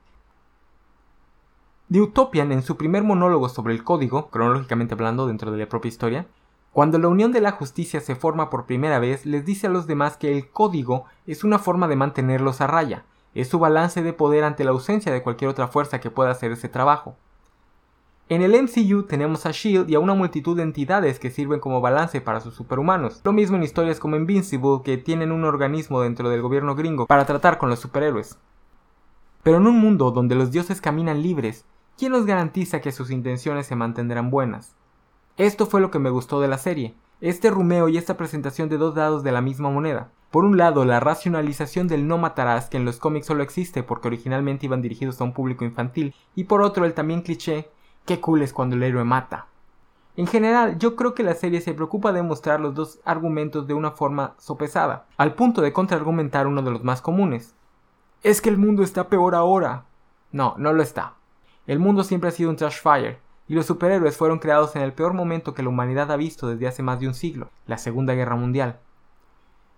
The 1.91 2.03
Utopian, 2.03 2.53
en 2.53 2.61
su 2.61 2.77
primer 2.77 3.03
monólogo 3.03 3.49
sobre 3.49 3.73
el 3.73 3.83
código, 3.83 4.29
cronológicamente 4.29 4.93
hablando 4.93 5.27
dentro 5.27 5.53
de 5.53 5.57
la 5.57 5.71
propia 5.71 5.89
historia, 5.89 6.27
cuando 6.79 7.01
la 7.01 7.09
Unión 7.09 7.33
de 7.33 7.41
la 7.41 7.51
Justicia 7.51 8.01
se 8.01 8.15
forma 8.15 8.51
por 8.51 8.65
primera 8.65 9.01
vez, 9.01 9.27
les 9.27 9.45
dice 9.45 9.67
a 9.67 9.71
los 9.71 9.89
demás 9.89 10.17
que 10.17 10.31
el 10.31 10.49
código 10.49 11.07
es 11.27 11.43
una 11.43 11.59
forma 11.59 11.89
de 11.89 11.97
mantenerlos 11.97 12.61
a 12.61 12.69
raya, 12.69 13.05
es 13.35 13.49
su 13.49 13.59
balance 13.59 14.01
de 14.01 14.13
poder 14.13 14.45
ante 14.45 14.63
la 14.63 14.71
ausencia 14.71 15.11
de 15.11 15.21
cualquier 15.25 15.51
otra 15.51 15.67
fuerza 15.67 15.99
que 15.99 16.13
pueda 16.13 16.31
hacer 16.31 16.53
ese 16.53 16.69
trabajo. 16.69 17.17
En 18.29 18.43
el 18.43 18.53
MCU 18.53 19.03
tenemos 19.09 19.45
a 19.45 19.51
Shield 19.51 19.91
y 19.91 19.97
a 19.97 19.99
una 19.99 20.15
multitud 20.15 20.57
de 20.57 20.63
entidades 20.63 21.19
que 21.19 21.33
sirven 21.33 21.59
como 21.59 21.81
balance 21.81 22.21
para 22.21 22.41
sus 22.41 22.55
superhumanos. 22.55 23.23
Lo 23.25 23.33
mismo 23.33 23.57
en 23.57 23.65
historias 23.65 23.99
como 23.99 24.15
Invincible, 24.15 24.83
que 24.85 24.99
tienen 24.99 25.33
un 25.33 25.43
organismo 25.43 26.03
dentro 26.03 26.31
del 26.31 26.43
gobierno 26.43 26.77
gringo 26.77 27.09
para 27.09 27.27
tratar 27.27 27.59
con 27.59 27.71
los 27.71 27.81
superhéroes. 27.81 28.39
Pero 29.43 29.57
en 29.57 29.67
un 29.67 29.81
mundo 29.81 30.13
donde 30.13 30.37
los 30.37 30.53
dioses 30.53 30.81
caminan 30.81 31.23
libres, 31.23 31.65
¿quién 31.99 32.13
nos 32.13 32.25
garantiza 32.25 32.81
que 32.81 32.93
sus 32.93 33.11
intenciones 33.11 33.67
se 33.67 33.75
mantendrán 33.75 34.31
buenas? 34.31 34.78
Esto 35.39 35.67
fue 35.67 35.81
lo 35.81 35.93
que 35.93 36.01
me 36.01 36.11
gustó 36.11 36.41
de 36.41 36.49
la 36.49 36.59
serie, 36.59 36.97
este 37.21 37.49
rumeo 37.49 37.89
y 37.89 37.97
esta 37.97 38.17
presentación 38.17 38.69
de 38.69 38.77
dos 38.77 38.97
lados 38.97 39.23
de 39.23 39.31
la 39.31 39.41
misma 39.41 39.71
moneda. 39.71 40.11
Por 40.33 40.45
un 40.45 40.59
lado, 40.59 40.85
la 40.85 40.99
racionalización 40.99 41.87
del 41.87 42.09
no 42.09 42.19
matarás, 42.19 42.69
que 42.69 42.77
en 42.77 42.85
los 42.85 42.99
cómics 42.99 43.27
solo 43.27 43.45
existe 43.45 43.85
porque 43.85 44.09
originalmente 44.09 44.67
iban 44.67 44.83
dirigidos 44.83 45.21
a 45.21 45.25
un 45.25 45.33
público 45.33 45.65
infantil, 45.65 46.13
y 46.35 46.43
por 46.43 46.61
otro, 46.61 46.85
el 46.85 46.93
también 46.93 47.23
cliché, 47.23 47.71
qué 48.05 48.21
cool 48.21 48.43
es 48.43 48.53
cuando 48.53 48.75
el 48.75 48.83
héroe 48.83 49.05
mata. 49.05 49.47
En 50.17 50.27
general, 50.27 50.77
yo 50.81 50.97
creo 50.97 51.15
que 51.15 51.23
la 51.23 51.35
serie 51.35 51.61
se 51.61 51.73
preocupa 51.73 52.11
de 52.11 52.25
mostrar 52.25 52.59
los 52.59 52.75
dos 52.75 52.99
argumentos 53.05 53.69
de 53.69 53.75
una 53.75 53.93
forma 53.93 54.35
sopesada, 54.39 55.07
al 55.19 55.37
punto 55.37 55.63
de 55.63 55.73
contraargumentar 55.73 56.49
uno 56.49 56.63
de 56.63 56.73
los 56.73 56.83
más 56.83 57.01
comunes. 57.01 57.55
Es 58.25 58.41
que 58.41 58.49
el 58.49 58.59
mundo 58.59 58.83
está 58.83 59.09
peor 59.09 59.37
ahora. 59.37 59.85
No, 60.33 60.57
no 60.59 60.73
lo 60.73 60.83
está. 60.83 61.15
El 61.69 61.79
mundo 61.79 62.03
siempre 62.03 62.31
ha 62.31 62.33
sido 62.33 62.51
un 62.51 62.57
trash 62.57 62.81
fire, 62.83 63.21
y 63.49 63.55
los 63.55 63.67
superhéroes 63.67 64.17
fueron 64.17 64.39
creados 64.39 64.77
en 64.77 64.83
el 64.83 64.93
peor 64.93 65.15
momento 65.15 65.55
que 65.55 65.63
la 65.63 65.71
humanidad 65.71 66.13
ha 66.13 66.17
visto 66.17 66.49
desde 66.49 66.69
hace 66.69 66.83
más 66.83 67.01
de 67.01 67.09
un 67.09 67.15
siglo, 67.15 67.51
la 67.67 67.79
Segunda 67.79 68.15
Guerra 68.15 68.37
Mundial. 68.37 68.79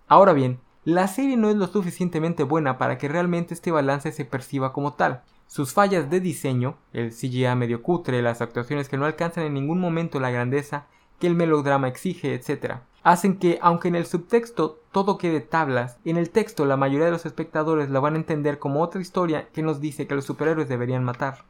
Ahora 0.09 0.33
bien, 0.33 0.59
la 0.85 1.07
serie 1.07 1.37
no 1.37 1.51
es 1.51 1.57
lo 1.57 1.67
suficientemente 1.67 2.43
buena 2.43 2.79
para 2.79 2.99
que 2.99 3.09
realmente 3.09 3.55
este 3.55 3.71
balance 3.71 4.13
se 4.13 4.25
perciba 4.25 4.73
como 4.73 4.95
tal. 4.95 5.23
Sus 5.47 5.73
fallas 5.73 6.11
de 6.11 6.21
diseño, 6.21 6.79
el 6.93 7.11
CGI 7.11 7.55
medio 7.55 7.83
cutre, 7.83 8.23
las 8.23 8.41
actuaciones 8.41 8.89
que 8.89 8.97
no 8.97 9.05
alcanzan 9.05 9.45
en 9.45 9.55
ningún 9.55 9.79
momento 9.79 10.19
la 10.19 10.31
grandeza 10.31 10.87
que 11.19 11.27
el 11.27 11.35
melodrama 11.35 11.87
exige, 11.87 12.35
etc., 12.35 12.79
hacen 13.03 13.39
que, 13.39 13.59
aunque 13.63 13.89
en 13.89 13.95
el 13.95 14.07
subtexto 14.07 14.81
todo 14.91 15.19
quede 15.19 15.41
tablas, 15.41 15.99
en 16.05 16.17
el 16.17 16.31
texto 16.31 16.65
la 16.65 16.77
mayoría 16.77 17.07
de 17.07 17.13
los 17.13 17.27
espectadores 17.27 17.91
la 17.91 18.01
van 18.01 18.15
a 18.15 18.19
entender 18.19 18.59
como 18.59 18.83
otra 18.83 19.01
historia 19.01 19.49
que 19.53 19.63
nos 19.63 19.81
dice 19.81 20.07
que 20.07 20.15
los 20.15 20.25
superhéroes 20.25 20.69
deberían 20.69 21.05
matar. 21.05 21.45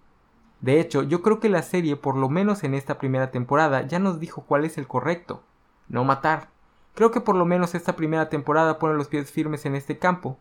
De 0.61 0.81
hecho, 0.81 1.03
yo 1.03 1.23
creo 1.23 1.41
que 1.41 1.49
la 1.49 1.63
serie, 1.63 1.97
por 1.97 2.17
lo 2.17 2.29
menos 2.29 2.65
en 2.65 2.75
esta 2.75 2.99
primera 2.99 3.31
temporada, 3.31 3.87
ya 3.87 3.99
nos 3.99 4.21
dijo 4.21 4.45
cuál 4.47 4.65
es 4.65 4.77
el 4.77 4.87
correcto. 4.87 5.43
No 5.89 6.05
matar. 6.05 6.49
Creo 6.95 7.11
que 7.11 7.21
por 7.21 7.35
lo 7.35 7.47
menos 7.47 7.75
esta 7.75 7.97
primera 7.97 8.29
temporada 8.29 8.79
pone 8.79 8.95
los 8.95 9.09
pies 9.09 9.31
firmes 9.31 9.65
en 9.65 9.75
este 9.75 9.99
campo, 9.99 10.39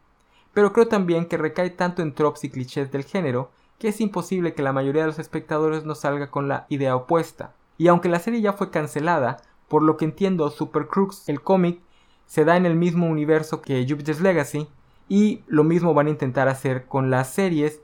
pero 0.54 0.74
creo 0.74 0.88
también 0.88 1.26
que 1.26 1.38
recae 1.38 1.70
tanto 1.70 2.02
en 2.02 2.14
tropes 2.14 2.44
y 2.44 2.50
clichés 2.50 2.92
del 2.92 3.04
género 3.04 3.52
que 3.78 3.88
es 3.88 4.02
imposible 4.02 4.54
que 4.54 4.62
la 4.62 4.74
mayoría 4.74 5.04
de 5.04 5.08
los 5.08 5.20
espectadores 5.20 5.86
no 5.86 5.96
salga 5.96 6.30
con 6.30 6.50
la 6.50 6.66
idea 6.68 6.96
opuesta. 6.96 7.54
Y 7.78 7.88
aunque 7.88 8.10
la 8.10 8.20
serie 8.20 8.42
ya 8.42 8.52
fue 8.52 8.72
cancelada, 8.72 9.38
por 9.70 9.84
lo 9.84 9.96
que 9.96 10.04
entiendo, 10.04 10.50
Super 10.50 10.88
Crux, 10.88 11.30
el 11.30 11.42
cómic, 11.42 11.80
se 12.26 12.44
da 12.44 12.58
en 12.58 12.66
el 12.66 12.76
mismo 12.76 13.08
universo 13.08 13.62
que 13.62 13.86
Jupiter's 13.88 14.20
Legacy, 14.20 14.68
y 15.08 15.44
lo 15.48 15.64
mismo 15.64 15.94
van 15.94 16.08
a 16.08 16.12
intentar 16.12 16.50
hacer 16.50 16.86
con 16.88 17.10
las 17.10 17.34
series, 17.34 17.82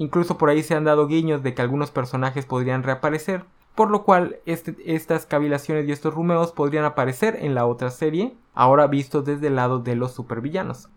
incluso 0.00 0.38
por 0.38 0.48
ahí 0.48 0.62
se 0.62 0.74
han 0.74 0.84
dado 0.84 1.06
guiños 1.06 1.42
de 1.42 1.52
que 1.52 1.60
algunos 1.60 1.90
personajes 1.90 2.46
podrían 2.46 2.82
reaparecer, 2.82 3.44
por 3.74 3.90
lo 3.90 4.02
cual 4.02 4.38
este, 4.46 4.74
estas 4.86 5.26
cavilaciones 5.26 5.86
y 5.86 5.92
estos 5.92 6.14
rumeos 6.14 6.52
podrían 6.52 6.86
aparecer 6.86 7.36
en 7.42 7.54
la 7.54 7.66
otra 7.66 7.90
serie, 7.90 8.34
ahora 8.54 8.86
visto 8.86 9.20
desde 9.20 9.48
el 9.48 9.56
lado 9.56 9.78
de 9.78 9.96
los 9.96 10.12
supervillanos. 10.12 10.88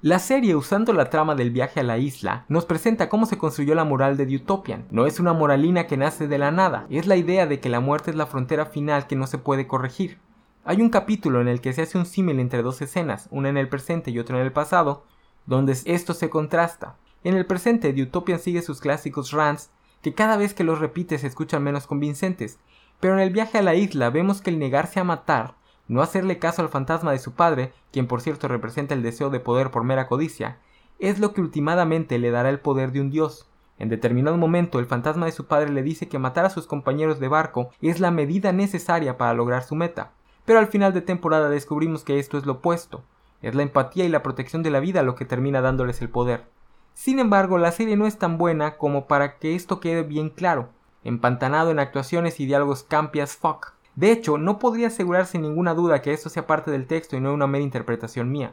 La 0.00 0.20
serie, 0.20 0.54
usando 0.54 0.92
la 0.92 1.10
trama 1.10 1.34
del 1.34 1.50
viaje 1.50 1.80
a 1.80 1.82
la 1.82 1.98
isla, 1.98 2.44
nos 2.48 2.66
presenta 2.66 3.08
cómo 3.08 3.26
se 3.26 3.36
construyó 3.36 3.74
la 3.74 3.84
moral 3.84 4.16
de 4.16 4.36
Utopian. 4.36 4.86
No 4.90 5.06
es 5.06 5.18
una 5.18 5.32
moralina 5.32 5.88
que 5.88 5.96
nace 5.96 6.28
de 6.28 6.38
la 6.38 6.52
nada, 6.52 6.86
es 6.88 7.08
la 7.08 7.16
idea 7.16 7.46
de 7.46 7.58
que 7.58 7.68
la 7.68 7.80
muerte 7.80 8.12
es 8.12 8.16
la 8.16 8.26
frontera 8.26 8.66
final 8.66 9.08
que 9.08 9.16
no 9.16 9.26
se 9.26 9.38
puede 9.38 9.66
corregir. 9.66 10.20
Hay 10.64 10.80
un 10.80 10.90
capítulo 10.90 11.40
en 11.40 11.48
el 11.48 11.60
que 11.60 11.72
se 11.72 11.82
hace 11.82 11.98
un 11.98 12.06
símil 12.06 12.38
entre 12.38 12.62
dos 12.62 12.80
escenas, 12.80 13.26
una 13.32 13.48
en 13.48 13.56
el 13.56 13.68
presente 13.68 14.12
y 14.12 14.20
otra 14.20 14.38
en 14.38 14.44
el 14.44 14.52
pasado, 14.52 15.02
donde 15.46 15.76
esto 15.84 16.14
se 16.14 16.30
contrasta. 16.30 16.96
En 17.24 17.34
el 17.34 17.46
presente, 17.46 17.92
Utopian 18.00 18.38
sigue 18.38 18.62
sus 18.62 18.80
clásicos 18.80 19.32
rants, 19.32 19.70
que 20.02 20.14
cada 20.14 20.36
vez 20.36 20.54
que 20.54 20.62
los 20.62 20.78
repite 20.78 21.18
se 21.18 21.26
escuchan 21.26 21.62
menos 21.62 21.86
convincentes, 21.86 22.58
pero 23.00 23.14
en 23.14 23.20
el 23.20 23.30
viaje 23.30 23.58
a 23.58 23.62
la 23.62 23.74
isla 23.74 24.10
vemos 24.10 24.40
que 24.40 24.50
el 24.50 24.58
negarse 24.58 25.00
a 25.00 25.04
matar 25.04 25.54
no 25.86 26.00
hacerle 26.00 26.38
caso 26.38 26.62
al 26.62 26.68
fantasma 26.68 27.12
de 27.12 27.18
su 27.18 27.32
padre, 27.32 27.72
quien 27.92 28.06
por 28.06 28.20
cierto 28.20 28.48
representa 28.48 28.94
el 28.94 29.02
deseo 29.02 29.30
de 29.30 29.40
poder 29.40 29.70
por 29.70 29.84
mera 29.84 30.06
codicia, 30.06 30.58
es 30.98 31.18
lo 31.18 31.32
que 31.32 31.40
ultimadamente 31.40 32.18
le 32.18 32.30
dará 32.30 32.48
el 32.48 32.60
poder 32.60 32.92
de 32.92 33.00
un 33.00 33.10
dios. 33.10 33.48
En 33.78 33.88
determinado 33.88 34.36
momento 34.36 34.78
el 34.78 34.86
fantasma 34.86 35.26
de 35.26 35.32
su 35.32 35.46
padre 35.46 35.70
le 35.70 35.82
dice 35.82 36.08
que 36.08 36.18
matar 36.18 36.46
a 36.46 36.50
sus 36.50 36.66
compañeros 36.66 37.18
de 37.20 37.28
barco 37.28 37.70
es 37.82 38.00
la 38.00 38.10
medida 38.10 38.52
necesaria 38.52 39.18
para 39.18 39.34
lograr 39.34 39.64
su 39.64 39.74
meta. 39.74 40.12
Pero 40.44 40.58
al 40.58 40.68
final 40.68 40.92
de 40.92 41.00
temporada 41.00 41.48
descubrimos 41.48 42.04
que 42.04 42.18
esto 42.18 42.38
es 42.38 42.46
lo 42.46 42.54
opuesto. 42.54 43.02
Es 43.42 43.54
la 43.54 43.62
empatía 43.62 44.04
y 44.04 44.08
la 44.08 44.22
protección 44.22 44.62
de 44.62 44.70
la 44.70 44.80
vida 44.80 45.02
lo 45.02 45.16
que 45.16 45.24
termina 45.24 45.60
dándoles 45.60 46.00
el 46.00 46.08
poder. 46.08 46.44
Sin 46.94 47.18
embargo, 47.18 47.58
la 47.58 47.72
serie 47.72 47.96
no 47.96 48.06
es 48.06 48.18
tan 48.18 48.38
buena 48.38 48.76
como 48.76 49.06
para 49.06 49.38
que 49.38 49.54
esto 49.54 49.80
quede 49.80 50.04
bien 50.04 50.30
claro, 50.30 50.70
empantanado 51.02 51.70
en 51.70 51.80
actuaciones 51.80 52.40
y 52.40 52.46
diálogos 52.46 52.84
campias 52.84 53.36
fuck. 53.36 53.74
De 53.96 54.10
hecho, 54.10 54.38
no 54.38 54.58
podría 54.58 54.86
asegurar 54.86 55.26
sin 55.26 55.42
ninguna 55.42 55.74
duda 55.74 56.02
que 56.02 56.12
esto 56.12 56.28
sea 56.28 56.46
parte 56.46 56.70
del 56.70 56.86
texto 56.86 57.16
y 57.16 57.20
no 57.20 57.34
una 57.34 57.46
mera 57.46 57.64
interpretación 57.64 58.30
mía. 58.30 58.52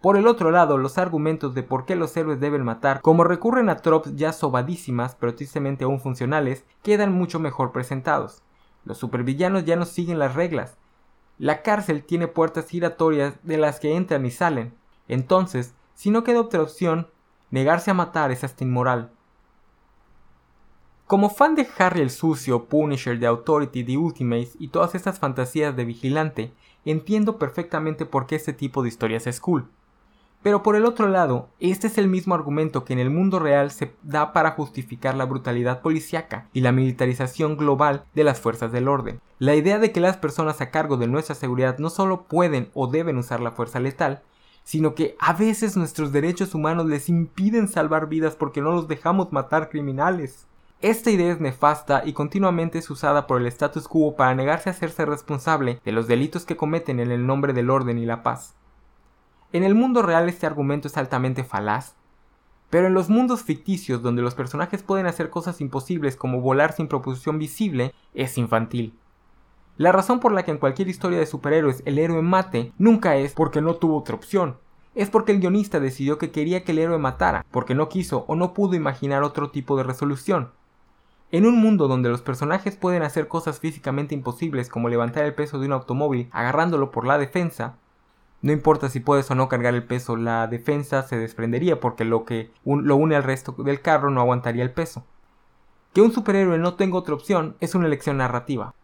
Por 0.00 0.18
el 0.18 0.26
otro 0.26 0.50
lado, 0.50 0.76
los 0.76 0.98
argumentos 0.98 1.54
de 1.54 1.62
por 1.62 1.86
qué 1.86 1.96
los 1.96 2.14
héroes 2.16 2.38
deben 2.38 2.62
matar, 2.62 3.00
como 3.00 3.24
recurren 3.24 3.70
a 3.70 3.76
tropes 3.76 4.14
ya 4.16 4.34
sobadísimas, 4.34 5.16
pero 5.18 5.34
tristemente 5.34 5.84
aún 5.84 5.98
funcionales, 5.98 6.64
quedan 6.82 7.12
mucho 7.12 7.40
mejor 7.40 7.72
presentados. 7.72 8.42
Los 8.84 8.98
supervillanos 8.98 9.64
ya 9.64 9.76
no 9.76 9.86
siguen 9.86 10.18
las 10.18 10.34
reglas. 10.34 10.76
La 11.38 11.62
cárcel 11.62 12.04
tiene 12.04 12.28
puertas 12.28 12.68
giratorias 12.68 13.34
de 13.42 13.56
las 13.56 13.80
que 13.80 13.96
entran 13.96 14.26
y 14.26 14.30
salen. 14.30 14.74
Entonces, 15.08 15.74
si 15.94 16.10
no 16.10 16.22
queda 16.22 16.42
otra 16.42 16.60
opción, 16.62 17.08
negarse 17.54 17.92
a 17.92 17.94
matar 17.94 18.32
es 18.32 18.42
hasta 18.42 18.64
inmoral. 18.64 19.12
Como 21.06 21.30
fan 21.30 21.54
de 21.54 21.68
Harry 21.78 22.00
el 22.00 22.10
Sucio, 22.10 22.64
Punisher, 22.64 23.16
The 23.20 23.26
Authority, 23.26 23.84
The 23.84 23.96
Ultimates 23.96 24.56
y 24.58 24.68
todas 24.68 24.96
estas 24.96 25.20
fantasías 25.20 25.76
de 25.76 25.84
vigilante, 25.84 26.52
entiendo 26.84 27.38
perfectamente 27.38 28.06
por 28.06 28.26
qué 28.26 28.34
este 28.34 28.54
tipo 28.54 28.82
de 28.82 28.88
historias 28.88 29.28
es 29.28 29.38
cool. 29.38 29.68
Pero 30.42 30.64
por 30.64 30.74
el 30.74 30.84
otro 30.84 31.06
lado, 31.06 31.48
este 31.60 31.86
es 31.86 31.96
el 31.96 32.08
mismo 32.08 32.34
argumento 32.34 32.84
que 32.84 32.92
en 32.92 32.98
el 32.98 33.10
mundo 33.10 33.38
real 33.38 33.70
se 33.70 33.94
da 34.02 34.32
para 34.32 34.50
justificar 34.50 35.14
la 35.14 35.24
brutalidad 35.24 35.80
policíaca 35.80 36.48
y 36.52 36.60
la 36.60 36.72
militarización 36.72 37.56
global 37.56 38.04
de 38.16 38.24
las 38.24 38.40
fuerzas 38.40 38.72
del 38.72 38.88
orden. 38.88 39.20
La 39.38 39.54
idea 39.54 39.78
de 39.78 39.92
que 39.92 40.00
las 40.00 40.16
personas 40.16 40.60
a 40.60 40.72
cargo 40.72 40.96
de 40.96 41.06
nuestra 41.06 41.36
seguridad 41.36 41.78
no 41.78 41.88
solo 41.88 42.24
pueden 42.24 42.70
o 42.74 42.88
deben 42.88 43.16
usar 43.16 43.38
la 43.38 43.52
fuerza 43.52 43.78
letal, 43.78 44.22
sino 44.64 44.94
que 44.94 45.14
a 45.20 45.34
veces 45.34 45.76
nuestros 45.76 46.10
derechos 46.10 46.54
humanos 46.54 46.86
les 46.86 47.08
impiden 47.08 47.68
salvar 47.68 48.08
vidas 48.08 48.34
porque 48.34 48.60
no 48.60 48.72
los 48.72 48.88
dejamos 48.88 49.30
matar 49.32 49.68
criminales. 49.68 50.46
Esta 50.80 51.10
idea 51.10 51.32
es 51.32 51.40
nefasta 51.40 52.02
y 52.04 52.14
continuamente 52.14 52.78
es 52.78 52.90
usada 52.90 53.26
por 53.26 53.40
el 53.40 53.46
status 53.46 53.86
quo 53.88 54.16
para 54.16 54.34
negarse 54.34 54.68
a 54.68 54.72
hacerse 54.72 55.06
responsable 55.06 55.80
de 55.84 55.92
los 55.92 56.08
delitos 56.08 56.44
que 56.44 56.56
cometen 56.56 56.98
en 56.98 57.10
el 57.10 57.26
nombre 57.26 57.52
del 57.52 57.70
orden 57.70 57.98
y 57.98 58.06
la 58.06 58.22
paz. 58.22 58.54
En 59.52 59.62
el 59.62 59.74
mundo 59.74 60.02
real 60.02 60.28
este 60.28 60.46
argumento 60.46 60.88
es 60.88 60.96
altamente 60.96 61.44
falaz, 61.44 61.94
pero 62.70 62.88
en 62.88 62.94
los 62.94 63.08
mundos 63.08 63.42
ficticios 63.42 64.02
donde 64.02 64.22
los 64.22 64.34
personajes 64.34 64.82
pueden 64.82 65.06
hacer 65.06 65.30
cosas 65.30 65.60
imposibles 65.60 66.16
como 66.16 66.40
volar 66.40 66.72
sin 66.72 66.88
propulsión 66.88 67.38
visible, 67.38 67.94
es 68.14 68.36
infantil. 68.36 68.98
La 69.76 69.90
razón 69.90 70.20
por 70.20 70.30
la 70.30 70.44
que 70.44 70.52
en 70.52 70.58
cualquier 70.58 70.88
historia 70.88 71.18
de 71.18 71.26
superhéroes 71.26 71.82
el 71.84 71.98
héroe 71.98 72.22
mate 72.22 72.72
nunca 72.78 73.16
es 73.16 73.32
porque 73.32 73.60
no 73.60 73.74
tuvo 73.74 73.98
otra 73.98 74.14
opción, 74.14 74.58
es 74.94 75.10
porque 75.10 75.32
el 75.32 75.40
guionista 75.40 75.80
decidió 75.80 76.16
que 76.16 76.30
quería 76.30 76.62
que 76.62 76.70
el 76.70 76.78
héroe 76.78 76.98
matara, 76.98 77.44
porque 77.50 77.74
no 77.74 77.88
quiso 77.88 78.24
o 78.28 78.36
no 78.36 78.54
pudo 78.54 78.76
imaginar 78.76 79.24
otro 79.24 79.50
tipo 79.50 79.76
de 79.76 79.82
resolución. 79.82 80.52
En 81.32 81.44
un 81.44 81.60
mundo 81.60 81.88
donde 81.88 82.08
los 82.08 82.22
personajes 82.22 82.76
pueden 82.76 83.02
hacer 83.02 83.26
cosas 83.26 83.58
físicamente 83.58 84.14
imposibles 84.14 84.68
como 84.68 84.88
levantar 84.88 85.24
el 85.24 85.34
peso 85.34 85.58
de 85.58 85.66
un 85.66 85.72
automóvil 85.72 86.28
agarrándolo 86.30 86.92
por 86.92 87.04
la 87.04 87.18
defensa, 87.18 87.74
no 88.42 88.52
importa 88.52 88.88
si 88.88 89.00
puedes 89.00 89.28
o 89.32 89.34
no 89.34 89.48
cargar 89.48 89.74
el 89.74 89.82
peso, 89.82 90.16
la 90.16 90.46
defensa 90.46 91.02
se 91.02 91.18
desprendería 91.18 91.80
porque 91.80 92.04
lo 92.04 92.24
que 92.24 92.52
lo 92.64 92.94
une 92.94 93.16
al 93.16 93.24
resto 93.24 93.52
del 93.58 93.80
carro 93.80 94.10
no 94.10 94.20
aguantaría 94.20 94.62
el 94.62 94.70
peso. 94.70 95.04
Que 95.92 96.02
un 96.02 96.12
superhéroe 96.12 96.58
no 96.58 96.74
tenga 96.74 96.98
otra 96.98 97.14
opción 97.14 97.56
es 97.58 97.74
una 97.74 97.86
elección 97.86 98.18
narrativa. 98.18 98.74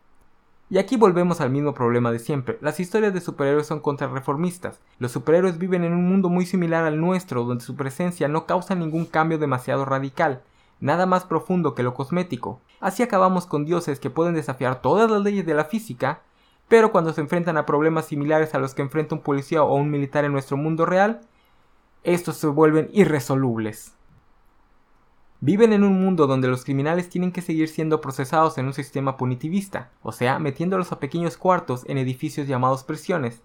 Y 0.70 0.78
aquí 0.78 0.96
volvemos 0.96 1.40
al 1.40 1.50
mismo 1.50 1.74
problema 1.74 2.12
de 2.12 2.20
siempre. 2.20 2.56
Las 2.60 2.80
historias 2.80 3.12
de 3.12 3.20
superhéroes 3.20 3.66
son 3.66 3.80
contrarreformistas. 3.80 4.80
Los 4.98 5.12
superhéroes 5.12 5.58
viven 5.58 5.84
en 5.84 5.92
un 5.92 6.08
mundo 6.08 6.28
muy 6.28 6.46
similar 6.46 6.84
al 6.84 7.00
nuestro, 7.00 7.44
donde 7.44 7.64
su 7.64 7.76
presencia 7.76 8.28
no 8.28 8.46
causa 8.46 8.74
ningún 8.74 9.04
cambio 9.04 9.38
demasiado 9.38 9.84
radical 9.84 10.42
nada 10.80 11.06
más 11.06 11.24
profundo 11.24 11.74
que 11.74 11.82
lo 11.82 11.94
cosmético. 11.94 12.60
Así 12.80 13.02
acabamos 13.02 13.46
con 13.46 13.64
dioses 13.64 14.00
que 14.00 14.10
pueden 14.10 14.34
desafiar 14.34 14.80
todas 14.80 15.10
las 15.10 15.22
leyes 15.22 15.46
de 15.46 15.54
la 15.54 15.64
física, 15.64 16.22
pero 16.68 16.90
cuando 16.90 17.12
se 17.12 17.20
enfrentan 17.20 17.56
a 17.56 17.66
problemas 17.66 18.06
similares 18.06 18.54
a 18.54 18.58
los 18.58 18.74
que 18.74 18.82
enfrenta 18.82 19.14
un 19.14 19.20
policía 19.20 19.62
o 19.62 19.74
un 19.74 19.90
militar 19.90 20.24
en 20.24 20.32
nuestro 20.32 20.56
mundo 20.56 20.86
real, 20.86 21.20
estos 22.02 22.36
se 22.36 22.46
vuelven 22.46 22.88
irresolubles. 22.92 23.94
Viven 25.42 25.72
en 25.72 25.84
un 25.84 25.98
mundo 25.98 26.26
donde 26.26 26.48
los 26.48 26.64
criminales 26.64 27.08
tienen 27.08 27.32
que 27.32 27.40
seguir 27.40 27.68
siendo 27.68 28.02
procesados 28.02 28.58
en 28.58 28.66
un 28.66 28.74
sistema 28.74 29.16
punitivista, 29.16 29.90
o 30.02 30.12
sea, 30.12 30.38
metiéndolos 30.38 30.92
a 30.92 31.00
pequeños 31.00 31.38
cuartos 31.38 31.84
en 31.88 31.96
edificios 31.96 32.46
llamados 32.46 32.84
prisiones. 32.84 33.42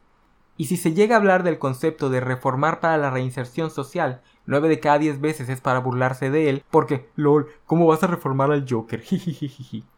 Y 0.57 0.65
si 0.65 0.75
se 0.75 0.93
llega 0.93 1.15
a 1.15 1.19
hablar 1.19 1.43
del 1.43 1.57
concepto 1.57 2.09
de 2.09 2.19
reformar 2.19 2.81
para 2.81 2.97
la 2.97 3.11
reinserción 3.11 3.71
social 3.71 4.21
9 4.45 4.67
de 4.67 4.79
cada 4.81 4.99
10 4.99 5.21
veces 5.21 5.47
es 5.47 5.61
para 5.61 5.79
burlarse 5.79 6.29
de 6.29 6.49
él, 6.49 6.63
porque, 6.69 7.09
lol, 7.15 7.47
¿cómo 7.65 7.87
vas 7.87 8.03
a 8.03 8.07
reformar 8.07 8.51
al 8.51 8.65
Joker? 8.69 9.01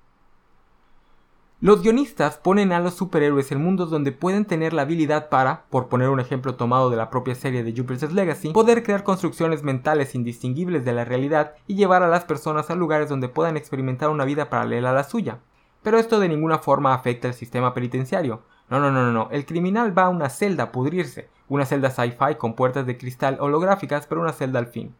Los 1.59 1.81
guionistas 1.81 2.37
ponen 2.37 2.71
a 2.71 2.79
los 2.79 2.93
superhéroes 2.93 3.51
en 3.51 3.63
mundos 3.63 3.89
donde 3.89 4.11
pueden 4.11 4.45
tener 4.45 4.73
la 4.73 4.83
habilidad 4.83 5.27
para, 5.29 5.63
por 5.71 5.87
poner 5.87 6.09
un 6.09 6.19
ejemplo 6.19 6.53
tomado 6.53 6.91
de 6.91 6.97
la 6.97 7.09
propia 7.09 7.33
serie 7.33 7.63
de 7.63 7.73
Jupiter's 7.75 8.13
Legacy, 8.13 8.51
poder 8.51 8.83
crear 8.83 9.03
construcciones 9.03 9.63
mentales 9.63 10.13
indistinguibles 10.13 10.85
de 10.85 10.93
la 10.93 11.03
realidad 11.03 11.55
y 11.65 11.73
llevar 11.73 12.03
a 12.03 12.09
las 12.09 12.25
personas 12.25 12.69
a 12.69 12.75
lugares 12.75 13.09
donde 13.09 13.27
puedan 13.27 13.57
experimentar 13.57 14.09
una 14.11 14.23
vida 14.23 14.51
paralela 14.51 14.91
a 14.91 14.93
la 14.93 15.03
suya. 15.03 15.39
Pero 15.81 15.97
esto 15.97 16.19
de 16.19 16.29
ninguna 16.29 16.59
forma 16.59 16.93
afecta 16.93 17.27
el 17.27 17.33
sistema 17.33 17.73
penitenciario. 17.73 18.43
No, 18.69 18.79
no, 18.79 18.91
no, 18.91 19.03
no, 19.03 19.11
no. 19.11 19.29
El 19.31 19.47
criminal 19.47 19.97
va 19.97 20.03
a 20.03 20.09
una 20.09 20.29
celda 20.29 20.65
a 20.65 20.71
pudrirse. 20.71 21.27
Una 21.47 21.65
celda 21.65 21.89
sci-fi 21.89 22.35
con 22.37 22.53
puertas 22.53 22.85
de 22.85 22.99
cristal 22.99 23.37
holográficas, 23.39 24.05
pero 24.05 24.21
una 24.21 24.33
celda 24.33 24.59
al 24.59 24.67
fin. 24.67 24.93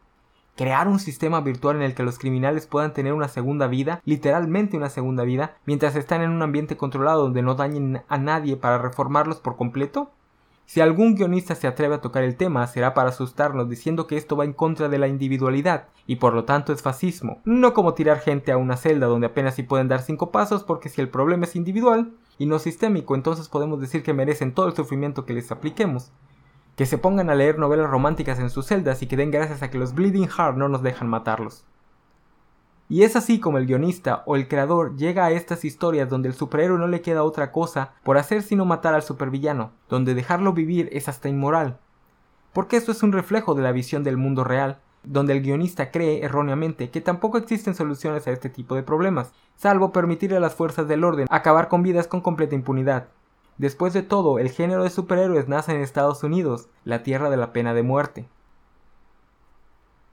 Crear 0.58 0.88
un 0.88 0.98
sistema 0.98 1.40
virtual 1.40 1.76
en 1.76 1.82
el 1.82 1.94
que 1.94 2.02
los 2.02 2.18
criminales 2.18 2.66
puedan 2.66 2.92
tener 2.92 3.12
una 3.12 3.28
segunda 3.28 3.68
vida, 3.68 4.02
literalmente 4.04 4.76
una 4.76 4.90
segunda 4.90 5.22
vida, 5.22 5.54
mientras 5.66 5.94
están 5.94 6.20
en 6.20 6.30
un 6.30 6.42
ambiente 6.42 6.76
controlado 6.76 7.22
donde 7.22 7.42
no 7.42 7.54
dañen 7.54 8.02
a 8.08 8.18
nadie 8.18 8.56
para 8.56 8.78
reformarlos 8.78 9.38
por 9.38 9.54
completo? 9.54 10.10
Si 10.66 10.80
algún 10.80 11.14
guionista 11.14 11.54
se 11.54 11.68
atreve 11.68 11.94
a 11.94 12.00
tocar 12.00 12.24
el 12.24 12.34
tema, 12.34 12.66
será 12.66 12.92
para 12.92 13.10
asustarnos 13.10 13.68
diciendo 13.68 14.08
que 14.08 14.16
esto 14.16 14.34
va 14.36 14.44
en 14.44 14.52
contra 14.52 14.88
de 14.88 14.98
la 14.98 15.06
individualidad, 15.06 15.90
y 16.08 16.16
por 16.16 16.34
lo 16.34 16.42
tanto 16.42 16.72
es 16.72 16.82
fascismo, 16.82 17.40
no 17.44 17.72
como 17.72 17.94
tirar 17.94 18.18
gente 18.18 18.50
a 18.50 18.56
una 18.56 18.76
celda 18.76 19.06
donde 19.06 19.28
apenas 19.28 19.54
si 19.54 19.62
pueden 19.62 19.86
dar 19.86 20.02
cinco 20.02 20.32
pasos, 20.32 20.64
porque 20.64 20.88
si 20.88 21.00
el 21.00 21.08
problema 21.08 21.44
es 21.44 21.54
individual 21.54 22.10
y 22.36 22.46
no 22.46 22.58
sistémico, 22.58 23.14
entonces 23.14 23.48
podemos 23.48 23.80
decir 23.80 24.02
que 24.02 24.12
merecen 24.12 24.54
todo 24.54 24.66
el 24.66 24.74
sufrimiento 24.74 25.24
que 25.24 25.34
les 25.34 25.52
apliquemos. 25.52 26.10
Que 26.78 26.86
se 26.86 26.96
pongan 26.96 27.28
a 27.28 27.34
leer 27.34 27.58
novelas 27.58 27.90
románticas 27.90 28.38
en 28.38 28.50
sus 28.50 28.66
celdas 28.66 29.02
y 29.02 29.08
que 29.08 29.16
den 29.16 29.32
gracias 29.32 29.64
a 29.64 29.68
que 29.68 29.78
los 29.78 29.94
Bleeding 29.94 30.28
Heart 30.28 30.56
no 30.56 30.68
nos 30.68 30.80
dejan 30.80 31.08
matarlos. 31.08 31.64
Y 32.88 33.02
es 33.02 33.16
así 33.16 33.40
como 33.40 33.58
el 33.58 33.66
guionista 33.66 34.22
o 34.26 34.36
el 34.36 34.46
creador 34.46 34.94
llega 34.96 35.24
a 35.24 35.32
estas 35.32 35.64
historias 35.64 36.08
donde 36.08 36.28
el 36.28 36.34
superhéroe 36.36 36.78
no 36.78 36.86
le 36.86 37.02
queda 37.02 37.24
otra 37.24 37.50
cosa 37.50 37.94
por 38.04 38.16
hacer 38.16 38.42
sino 38.42 38.64
matar 38.64 38.94
al 38.94 39.02
supervillano, 39.02 39.72
donde 39.88 40.14
dejarlo 40.14 40.52
vivir 40.52 40.88
es 40.92 41.08
hasta 41.08 41.28
inmoral. 41.28 41.80
Porque 42.52 42.76
esto 42.76 42.92
es 42.92 43.02
un 43.02 43.10
reflejo 43.10 43.56
de 43.56 43.62
la 43.62 43.72
visión 43.72 44.04
del 44.04 44.16
mundo 44.16 44.44
real, 44.44 44.78
donde 45.02 45.32
el 45.32 45.42
guionista 45.42 45.90
cree 45.90 46.24
erróneamente 46.24 46.90
que 46.90 47.00
tampoco 47.00 47.38
existen 47.38 47.74
soluciones 47.74 48.28
a 48.28 48.30
este 48.30 48.50
tipo 48.50 48.76
de 48.76 48.84
problemas, 48.84 49.32
salvo 49.56 49.90
permitirle 49.90 50.36
a 50.36 50.40
las 50.40 50.54
fuerzas 50.54 50.86
del 50.86 51.02
orden 51.02 51.26
acabar 51.28 51.66
con 51.66 51.82
vidas 51.82 52.06
con 52.06 52.20
completa 52.20 52.54
impunidad. 52.54 53.08
Después 53.58 53.92
de 53.92 54.02
todo, 54.02 54.38
el 54.38 54.50
género 54.50 54.84
de 54.84 54.90
superhéroes 54.90 55.48
nace 55.48 55.72
en 55.72 55.80
Estados 55.80 56.22
Unidos, 56.22 56.68
la 56.84 57.02
tierra 57.02 57.28
de 57.28 57.36
la 57.36 57.52
pena 57.52 57.74
de 57.74 57.82
muerte. 57.82 58.28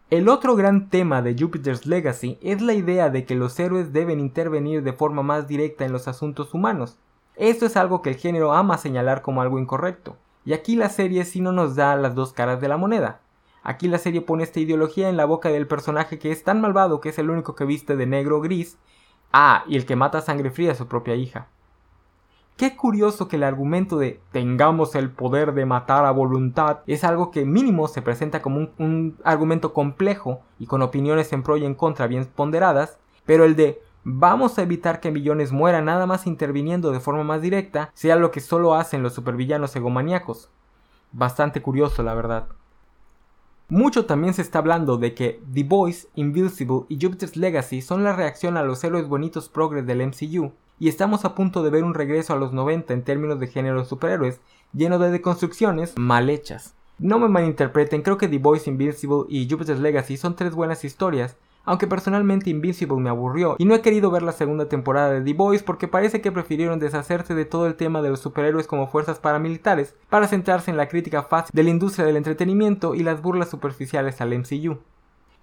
El 0.10 0.30
otro 0.30 0.56
gran 0.56 0.90
tema 0.90 1.22
de 1.22 1.36
Jupiter's 1.38 1.86
Legacy 1.86 2.40
es 2.42 2.62
la 2.62 2.74
idea 2.74 3.10
de 3.10 3.26
que 3.26 3.36
los 3.36 3.60
héroes 3.60 3.94
deben 3.94 4.20
intervenir 4.20 4.84
de 4.84 4.94
forma 4.94 5.22
más 5.22 5.48
directa 5.48 5.86
en 5.86 5.92
los 5.92 6.08
asuntos 6.08 6.54
humanos. 6.56 6.98
Esto 7.36 7.68
es 7.68 7.78
algo 7.78 8.02
que 8.02 8.12
el 8.12 8.16
género 8.16 8.54
ama 8.54 8.78
señalar 8.80 9.22
como 9.22 9.42
algo 9.42 9.60
incorrecto, 9.60 10.18
y 10.44 10.54
aquí 10.54 10.76
la 10.76 10.90
serie 10.90 11.24
sí 11.26 11.42
no 11.42 11.52
nos 11.52 11.76
da 11.76 11.96
las 11.96 12.16
dos 12.16 12.34
caras 12.34 12.62
de 12.62 12.68
la 12.68 12.78
moneda. 12.78 13.20
Aquí 13.62 13.88
la 13.88 13.98
serie 13.98 14.22
pone 14.22 14.44
esta 14.44 14.60
ideología 14.60 15.10
en 15.10 15.18
la 15.18 15.26
boca 15.26 15.50
del 15.50 15.68
personaje 15.68 16.18
que 16.18 16.32
es 16.32 16.44
tan 16.44 16.62
malvado 16.62 17.02
que 17.02 17.10
es 17.10 17.20
el 17.20 17.30
único 17.30 17.56
que 17.56 17.66
viste 17.66 17.96
de 17.96 18.06
negro 18.06 18.38
o 18.38 18.42
gris, 18.42 18.78
ah, 19.34 19.64
y 19.68 19.76
el 19.76 19.86
que 19.86 19.96
mata 19.96 20.20
a 20.20 20.22
sangre 20.22 20.50
fría 20.50 20.72
a 20.72 20.76
su 20.76 20.88
propia 20.88 21.16
hija. 21.16 21.48
Qué 22.58 22.78
curioso 22.78 23.28
que 23.28 23.36
el 23.36 23.44
argumento 23.44 23.98
de 23.98 24.22
tengamos 24.32 24.96
el 24.96 25.10
poder 25.10 25.54
de 25.54 25.66
matar 25.66 26.06
a 26.06 26.12
voluntad 26.12 26.80
es 26.88 27.04
algo 27.04 27.30
que 27.30 27.44
mínimo 27.44 27.90
se 27.90 28.02
presenta 28.02 28.42
como 28.42 28.70
un, 28.78 29.18
argumento 29.26 29.74
complejo 29.74 30.40
y 30.58 30.66
con 30.66 30.82
opiniones 30.82 31.34
en 31.34 31.44
pro 31.44 31.58
y 31.58 31.66
en 31.66 31.76
contra 31.76 32.08
bien 32.08 32.26
ponderadas, 32.26 32.98
pero 33.26 33.44
el 33.44 33.58
de 33.58 33.82
vamos 34.06 34.58
a 34.58 34.62
evitar 34.62 35.02
que 35.02 35.12
millones 35.12 35.52
mueran 35.52 35.86
nada 35.86 36.06
más 36.06 36.28
interviniendo 36.28 36.92
de 36.92 37.02
forma 37.02 37.26
más 37.26 37.42
directa 37.42 37.92
sea 37.94 38.16
lo 38.16 38.32
que 38.32 38.40
solo 38.40 38.74
hacen 38.74 39.04
los 39.04 39.14
supervillanos 39.14 39.76
egomaníacos. 39.76 40.50
Bastante 41.12 41.62
curioso, 41.62 42.04
la 42.04 42.14
verdad. 42.14 42.48
Mucho 43.68 44.06
también 44.06 44.36
se 44.36 44.44
está 44.44 44.60
hablando 44.60 44.98
de 44.98 45.16
que 45.16 45.42
The 45.52 45.64
Boys, 45.64 46.08
Invincible 46.14 46.82
y 46.88 47.00
Jupiter's 47.02 47.36
Legacy 47.36 47.82
son 47.82 48.04
la 48.04 48.16
reacción 48.16 48.58
a 48.58 48.64
los 48.64 48.84
héroes 48.84 49.08
bonitos 49.08 49.50
progres 49.50 49.88
del 49.88 50.06
MCU, 50.06 50.54
y 50.78 50.88
estamos 50.88 51.26
a 51.26 51.34
punto 51.34 51.64
de 51.64 51.72
ver 51.72 51.84
un 51.84 51.96
regreso 51.96 52.34
a 52.34 52.36
los 52.36 52.54
90 52.54 52.94
en 52.94 53.04
términos 53.04 53.40
de 53.40 53.48
género 53.48 53.80
de 53.80 53.86
superhéroes, 53.86 54.40
lleno 54.72 55.00
de 55.00 55.10
deconstrucciones 55.10 55.98
mal 55.98 56.30
hechas. 56.30 56.76
No 57.00 57.18
me 57.18 57.28
malinterpreten, 57.28 58.04
creo 58.04 58.20
que 58.20 58.28
The 58.28 58.38
Boys, 58.38 58.68
Invincible 58.68 59.24
y 59.30 59.50
Jupiter's 59.50 59.80
Legacy 59.80 60.18
son 60.18 60.36
tres 60.36 60.54
buenas 60.54 60.86
historias, 60.86 61.36
aunque 61.66 61.88
personalmente 61.88 62.50
Invincible 62.50 62.98
me 62.98 63.10
aburrió 63.10 63.56
y 63.58 63.66
no 63.66 63.76
he 63.76 63.82
querido 63.82 64.12
ver 64.12 64.22
la 64.22 64.32
segunda 64.32 64.70
temporada 64.70 65.12
de 65.12 65.22
The 65.22 65.34
Boys 65.34 65.64
porque 65.64 65.88
parece 65.88 66.22
que 66.22 66.32
prefirieron 66.32 66.80
deshacerse 66.80 67.36
de 67.36 67.46
todo 67.46 67.68
el 67.68 67.76
tema 67.76 68.02
de 68.02 68.10
los 68.10 68.20
superhéroes 68.20 68.68
como 68.68 68.88
fuerzas 68.88 69.20
paramilitares 69.20 69.96
para 70.10 70.28
centrarse 70.28 70.72
en 70.72 70.78
la 70.78 70.88
crítica 70.88 71.24
fácil 71.24 71.52
de 71.54 71.64
la 71.64 71.70
industria 71.70 72.06
del 72.06 72.18
entretenimiento 72.18 72.96
y 72.96 73.04
las 73.04 73.22
burlas 73.22 73.50
superficiales 73.50 74.22
al 74.22 74.38
MCU. 74.38 74.80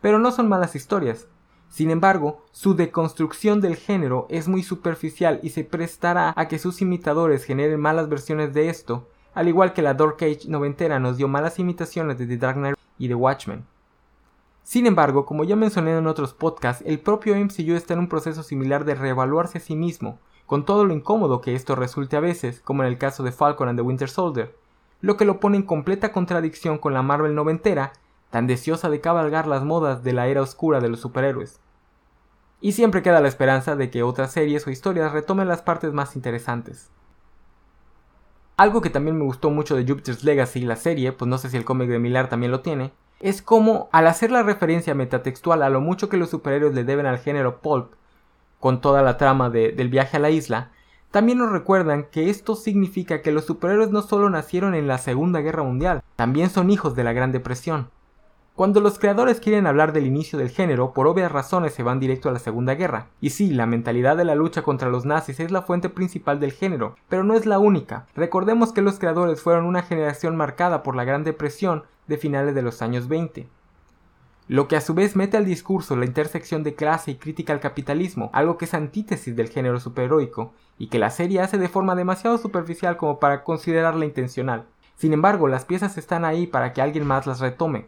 Pero 0.00 0.18
no 0.18 0.32
son 0.32 0.48
malas 0.48 0.74
historias, 0.74 1.28
sin 1.72 1.90
embargo, 1.90 2.44
su 2.52 2.74
deconstrucción 2.74 3.62
del 3.62 3.76
género 3.76 4.26
es 4.28 4.46
muy 4.46 4.62
superficial 4.62 5.40
y 5.42 5.48
se 5.48 5.64
prestará 5.64 6.35
a 6.37 6.46
que 6.46 6.58
sus 6.58 6.82
imitadores 6.82 7.44
generen 7.44 7.80
malas 7.80 8.11
versiones 8.11 8.52
de 8.52 8.68
esto, 8.68 9.08
al 9.32 9.48
igual 9.48 9.72
que 9.72 9.80
la 9.80 9.94
Dark 9.94 10.16
Age 10.16 10.48
noventera 10.48 10.98
nos 10.98 11.16
dio 11.16 11.28
malas 11.28 11.58
imitaciones 11.58 12.18
de 12.18 12.26
The 12.26 12.37
Dark 12.37 12.56
Knight 12.56 12.76
y 12.98 13.08
The 13.08 13.14
Watchmen. 13.14 13.64
Sin 14.62 14.87
embargo, 14.87 15.27
como 15.27 15.44
ya 15.44 15.57
mencioné 15.57 15.96
en 15.96 16.07
otros 16.07 16.35
podcasts, 16.35 16.85
el 16.87 17.01
propio 17.01 17.35
MCU 17.37 17.75
está 17.75 17.94
en 17.94 18.01
un 18.01 18.09
proceso 18.09 18.42
similar 18.42 18.85
de 18.85 18.94
reevaluarse 18.94 19.59
a 19.59 19.61
sí 19.61 19.75
mismo, 19.75 20.18
con 20.46 20.64
todo 20.64 20.85
lo 20.85 20.94
incómodo 20.94 21.40
que 21.40 21.55
esto 21.55 21.75
resulte 21.75 22.16
a 22.16 22.20
veces, 22.20 22.61
como 22.61 22.83
en 22.83 22.88
el 22.88 22.98
caso 22.98 23.22
de 23.22 23.33
Falcon 23.33 23.68
and 23.68 23.79
the 23.79 23.83
Winter 23.83 24.09
Soldier, 24.09 24.57
lo 25.01 25.16
que 25.16 25.25
lo 25.25 25.40
pone 25.40 25.57
en 25.57 25.64
completa 25.64 26.12
contradicción 26.12 26.79
con 26.79 26.94
la 26.94 27.03
Marvel 27.03 27.35
noventera 27.35 27.92
tan 28.31 28.46
deseosa 28.46 28.88
de 28.88 29.01
cabalgar 29.01 29.46
las 29.46 29.64
modas 29.64 30.03
de 30.03 30.12
la 30.14 30.29
era 30.29 30.40
oscura 30.40 30.81
de 30.81 30.88
los 30.88 31.01
superhéroes. 31.01 31.61
Y 32.61 32.72
siempre 32.72 33.03
queda 33.03 33.20
la 33.20 33.29
esperanza 33.29 33.77
de 33.77 33.90
que 33.90 34.05
otras 34.05 34.33
series 34.33 34.66
o 34.66 34.70
historias 34.70 35.12
retomen 35.12 35.48
las 35.48 35.61
partes 35.61 35.92
más 35.92 36.16
interesantes. 36.16 36.90
Algo 38.57 38.81
que 38.81 38.90
también 38.90 39.18
me 39.18 39.25
gustó 39.25 39.51
mucho 39.51 39.75
de 39.75 39.85
Jupiter's 39.87 40.22
Legacy, 40.22 40.61
la 40.62 40.77
serie, 40.77 41.12
pues 41.12 41.29
no 41.29 41.37
sé 41.37 41.51
si 41.51 41.57
el 41.57 41.64
cómic 41.64 41.88
de 41.88 41.98
Millar 41.98 42.29
también 42.29 42.53
lo 42.53 42.61
tiene, 42.61 42.92
es 43.22 43.40
como 43.40 43.88
al 43.92 44.08
hacer 44.08 44.30
la 44.30 44.42
referencia 44.42 44.94
metatextual 44.94 45.62
a 45.62 45.70
lo 45.70 45.80
mucho 45.80 46.08
que 46.08 46.16
los 46.16 46.30
superhéroes 46.30 46.74
le 46.74 46.85
deben 46.85 47.06
al 47.06 47.18
género 47.18 47.61
pulp, 47.61 47.92
con 48.61 48.80
toda 48.80 49.02
la 49.02 49.16
trama 49.16 49.48
del 49.48 49.88
viaje 49.88 50.18
a 50.18 50.20
la 50.20 50.30
isla, 50.30 50.70
también 51.11 51.38
nos 51.38 51.52
recuerdan 51.52 52.06
que 52.11 52.30
esto 52.30 52.56
significa 52.56 53.22
que 53.22 53.32
los 53.32 53.44
superhéroes 53.44 53.90
no 53.90 54.02
solo 54.02 54.30
nacieron 54.30 54.74
en 54.74 54.87
la 54.87 54.98
Segunda 54.98 55.40
Guerra 55.40 55.62
Mundial, 55.62 56.02
también 56.16 56.50
son 56.50 56.70
hijos 56.70 56.94
de 56.96 57.04
la 57.04 57.12
Gran 57.12 57.32
Depresión. 57.32 57.90
Cuando 58.54 58.80
los 58.80 58.98
creadores 58.98 59.40
quieren 59.40 59.66
hablar 59.66 59.92
del 59.92 60.06
inicio 60.06 60.38
del 60.38 60.50
género, 60.50 60.92
por 60.92 61.06
obvias 61.06 61.32
razones 61.32 61.72
se 61.72 61.82
van 61.82 62.00
directo 62.00 62.28
a 62.28 62.32
la 62.32 62.38
Segunda 62.38 62.74
Guerra. 62.74 63.06
Y 63.20 63.30
sí, 63.30 63.50
la 63.50 63.64
mentalidad 63.64 64.16
de 64.16 64.26
la 64.26 64.35
lucha 64.35 64.62
contra 64.62 64.90
los 64.90 65.06
nazis 65.06 65.40
es 65.40 65.50
la 65.50 65.62
fuente 65.62 65.88
principal 65.88 66.38
del 66.38 66.52
género, 66.52 66.96
pero 67.08 67.24
no 67.24 67.35
es 67.35 67.46
la 67.46 67.58
única. 67.58 68.06
Recordemos 68.14 68.72
que 68.72 68.82
los 68.82 68.98
creadores 68.98 69.40
fueron 69.40 69.64
una 69.64 69.82
generación 69.82 70.37
marcada 70.37 70.82
por 70.82 70.96
la 70.96 71.04
Gran 71.04 71.24
Depresión 71.24 71.85
de 72.06 72.18
finales 72.18 72.54
de 72.54 72.62
los 72.62 72.82
años 72.82 73.08
20 73.08 73.48
lo 74.48 74.68
que 74.68 74.76
a 74.76 74.80
su 74.80 74.92
vez 74.92 75.14
mete 75.14 75.36
al 75.36 75.44
discurso 75.44 75.96
la 75.96 76.04
intersección 76.04 76.62
de 76.62 76.74
clase 76.74 77.12
y 77.12 77.14
crítica 77.14 77.52
al 77.52 77.60
capitalismo, 77.60 78.30
algo 78.32 78.58
que 78.58 78.64
es 78.64 78.74
antítesis 78.74 79.36
del 79.36 79.48
género 79.48 79.78
superheroico, 79.78 80.52
y 80.78 80.88
que 80.88 80.98
la 80.98 81.10
serie 81.10 81.40
hace 81.40 81.58
de 81.58 81.68
forma 81.68 81.94
demasiado 81.94 82.38
superficial 82.38 82.96
como 82.96 83.20
para 83.20 83.44
considerarla 83.44 84.04
intencional. 84.04 84.66
Sin 84.96 85.12
embargo, 85.12 85.48
las 85.48 85.64
piezas 85.64 85.96
están 85.96 86.24
ahí 86.24 86.46
para 86.46 86.72
que 86.72 86.82
alguien 86.82 87.06
más 87.06 87.26
las 87.26 87.40
retome. 87.40 87.86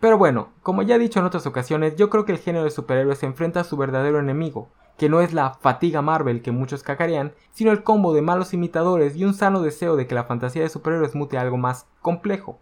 Pero 0.00 0.18
bueno, 0.18 0.50
como 0.62 0.82
ya 0.82 0.96
he 0.96 0.98
dicho 0.98 1.20
en 1.20 1.26
otras 1.26 1.46
ocasiones, 1.46 1.94
yo 1.96 2.10
creo 2.10 2.24
que 2.24 2.32
el 2.32 2.38
género 2.38 2.64
de 2.64 2.70
superhéroes 2.70 3.18
se 3.18 3.26
enfrenta 3.26 3.60
a 3.60 3.64
su 3.64 3.76
verdadero 3.76 4.18
enemigo, 4.18 4.68
que 4.98 5.08
no 5.08 5.20
es 5.20 5.32
la 5.32 5.54
fatiga 5.54 6.02
Marvel 6.02 6.42
que 6.42 6.50
muchos 6.50 6.82
cacarean, 6.82 7.32
sino 7.52 7.70
el 7.70 7.84
combo 7.84 8.12
de 8.12 8.22
malos 8.22 8.52
imitadores 8.52 9.16
y 9.16 9.24
un 9.24 9.34
sano 9.34 9.62
deseo 9.62 9.96
de 9.96 10.08
que 10.08 10.16
la 10.16 10.24
fantasía 10.24 10.62
de 10.62 10.68
superhéroes 10.68 11.14
mute 11.14 11.38
algo 11.38 11.56
más 11.56 11.86
complejo. 12.00 12.58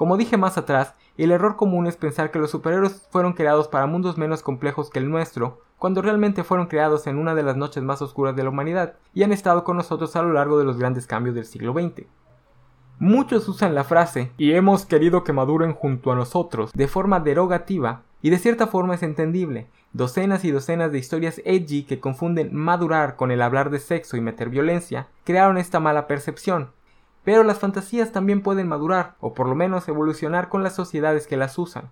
Como 0.00 0.16
dije 0.16 0.38
más 0.38 0.56
atrás, 0.56 0.94
el 1.18 1.30
error 1.30 1.56
común 1.56 1.86
es 1.86 1.98
pensar 1.98 2.30
que 2.30 2.38
los 2.38 2.50
superhéroes 2.50 3.06
fueron 3.10 3.34
creados 3.34 3.68
para 3.68 3.84
mundos 3.84 4.16
menos 4.16 4.42
complejos 4.42 4.88
que 4.88 4.98
el 4.98 5.10
nuestro, 5.10 5.60
cuando 5.76 6.00
realmente 6.00 6.42
fueron 6.42 6.68
creados 6.68 7.06
en 7.06 7.18
una 7.18 7.34
de 7.34 7.42
las 7.42 7.58
noches 7.58 7.82
más 7.82 8.00
oscuras 8.00 8.34
de 8.34 8.42
la 8.42 8.48
humanidad 8.48 8.94
y 9.12 9.24
han 9.24 9.32
estado 9.32 9.62
con 9.62 9.76
nosotros 9.76 10.16
a 10.16 10.22
lo 10.22 10.32
largo 10.32 10.58
de 10.58 10.64
los 10.64 10.78
grandes 10.78 11.06
cambios 11.06 11.34
del 11.34 11.44
siglo 11.44 11.74
XX. 11.74 12.06
Muchos 12.98 13.46
usan 13.46 13.74
la 13.74 13.84
frase 13.84 14.32
y 14.38 14.52
hemos 14.52 14.86
querido 14.86 15.22
que 15.22 15.34
maduren 15.34 15.74
junto 15.74 16.10
a 16.10 16.16
nosotros 16.16 16.72
de 16.72 16.88
forma 16.88 17.20
derogativa 17.20 18.00
y 18.22 18.30
de 18.30 18.38
cierta 18.38 18.68
forma 18.68 18.94
es 18.94 19.02
entendible. 19.02 19.66
Docenas 19.92 20.46
y 20.46 20.50
docenas 20.50 20.92
de 20.92 20.98
historias 20.98 21.42
edgy 21.44 21.82
que 21.82 22.00
confunden 22.00 22.56
madurar 22.56 23.16
con 23.16 23.30
el 23.30 23.42
hablar 23.42 23.68
de 23.68 23.80
sexo 23.80 24.16
y 24.16 24.22
meter 24.22 24.48
violencia 24.48 25.08
crearon 25.24 25.58
esta 25.58 25.78
mala 25.78 26.06
percepción. 26.06 26.70
Pero 27.24 27.42
las 27.42 27.58
fantasías 27.58 28.12
también 28.12 28.42
pueden 28.42 28.68
madurar, 28.68 29.16
o 29.20 29.34
por 29.34 29.48
lo 29.48 29.54
menos 29.54 29.88
evolucionar 29.88 30.48
con 30.48 30.62
las 30.62 30.74
sociedades 30.74 31.26
que 31.26 31.36
las 31.36 31.58
usan. 31.58 31.90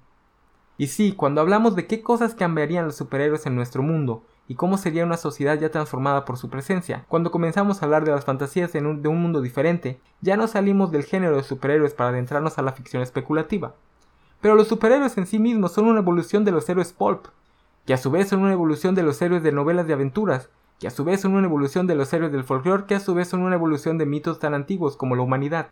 Y 0.77 0.87
sí, 0.87 1.13
cuando 1.13 1.41
hablamos 1.41 1.77
de 1.77 1.87
qué 1.87 2.03
cosas 2.03 2.35
cambiarían 2.35 2.87
los 2.87 2.97
superhéroes 2.97 3.47
en 3.47 3.57
nuestro 3.57 3.83
mundo, 3.83 4.23
y 4.49 4.55
cómo 4.55 4.79
sería 4.79 5.05
una 5.05 5.19
sociedad 5.19 5.59
ya 5.61 5.71
transformada 5.71 6.25
por 6.25 6.39
su 6.39 6.49
presencia. 6.49 7.05
Cuando 7.09 7.31
comenzamos 7.31 7.83
a 7.83 7.85
hablar 7.85 8.07
de 8.07 8.13
las 8.13 8.25
fantasías 8.25 8.73
de 8.73 8.81
un 8.81 9.23
mundo 9.23 9.43
diferente, 9.43 10.01
ya 10.23 10.39
no 10.39 10.49
salimos 10.49 10.91
del 10.91 11.05
género 11.05 11.37
de 11.37 11.43
superhéroes 11.43 11.93
para 11.93 12.11
adentrarnos 12.11 12.57
a 12.57 12.63
la 12.63 12.73
ficción 12.73 13.03
especulativa. 13.03 13.75
Pero 14.41 14.55
los 14.55 14.69
superhéroes 14.69 15.19
en 15.19 15.27
sí 15.27 15.39
mismos 15.39 15.73
son 15.73 15.85
una 15.85 16.01
evolución 16.01 16.47
de 16.47 16.53
los 16.53 16.67
héroes 16.69 16.95
pulp, 16.95 17.27
que 17.85 17.93
a 17.93 17.99
su 17.99 18.11
vez 18.11 18.29
son 18.29 18.41
una 18.41 18.55
evolución 18.55 18.95
de 18.95 19.03
los 19.03 19.21
héroes 19.21 19.43
de 19.43 19.53
novelas 19.53 19.87
de 19.87 19.93
aventuras, 19.93 20.49
que 20.79 20.87
a 20.87 20.91
su 20.91 21.05
vez 21.05 21.21
son 21.21 21.35
una 21.35 21.47
evolución 21.47 21.87
de 21.87 21.95
los 21.95 22.13
héroes 22.13 22.33
del 22.33 22.45
folclore, 22.45 22.87
que 22.87 22.95
a 22.95 23.01
su 23.01 23.15
vez 23.15 23.29
son 23.29 23.43
una 23.43 23.57
evolución 23.57 23.99
de 23.99 24.07
mitos 24.07 24.39
tan 24.39 24.55
antiguos 24.55 24.97
como 24.97 25.17
la 25.17 25.23
humanidad. 25.23 25.71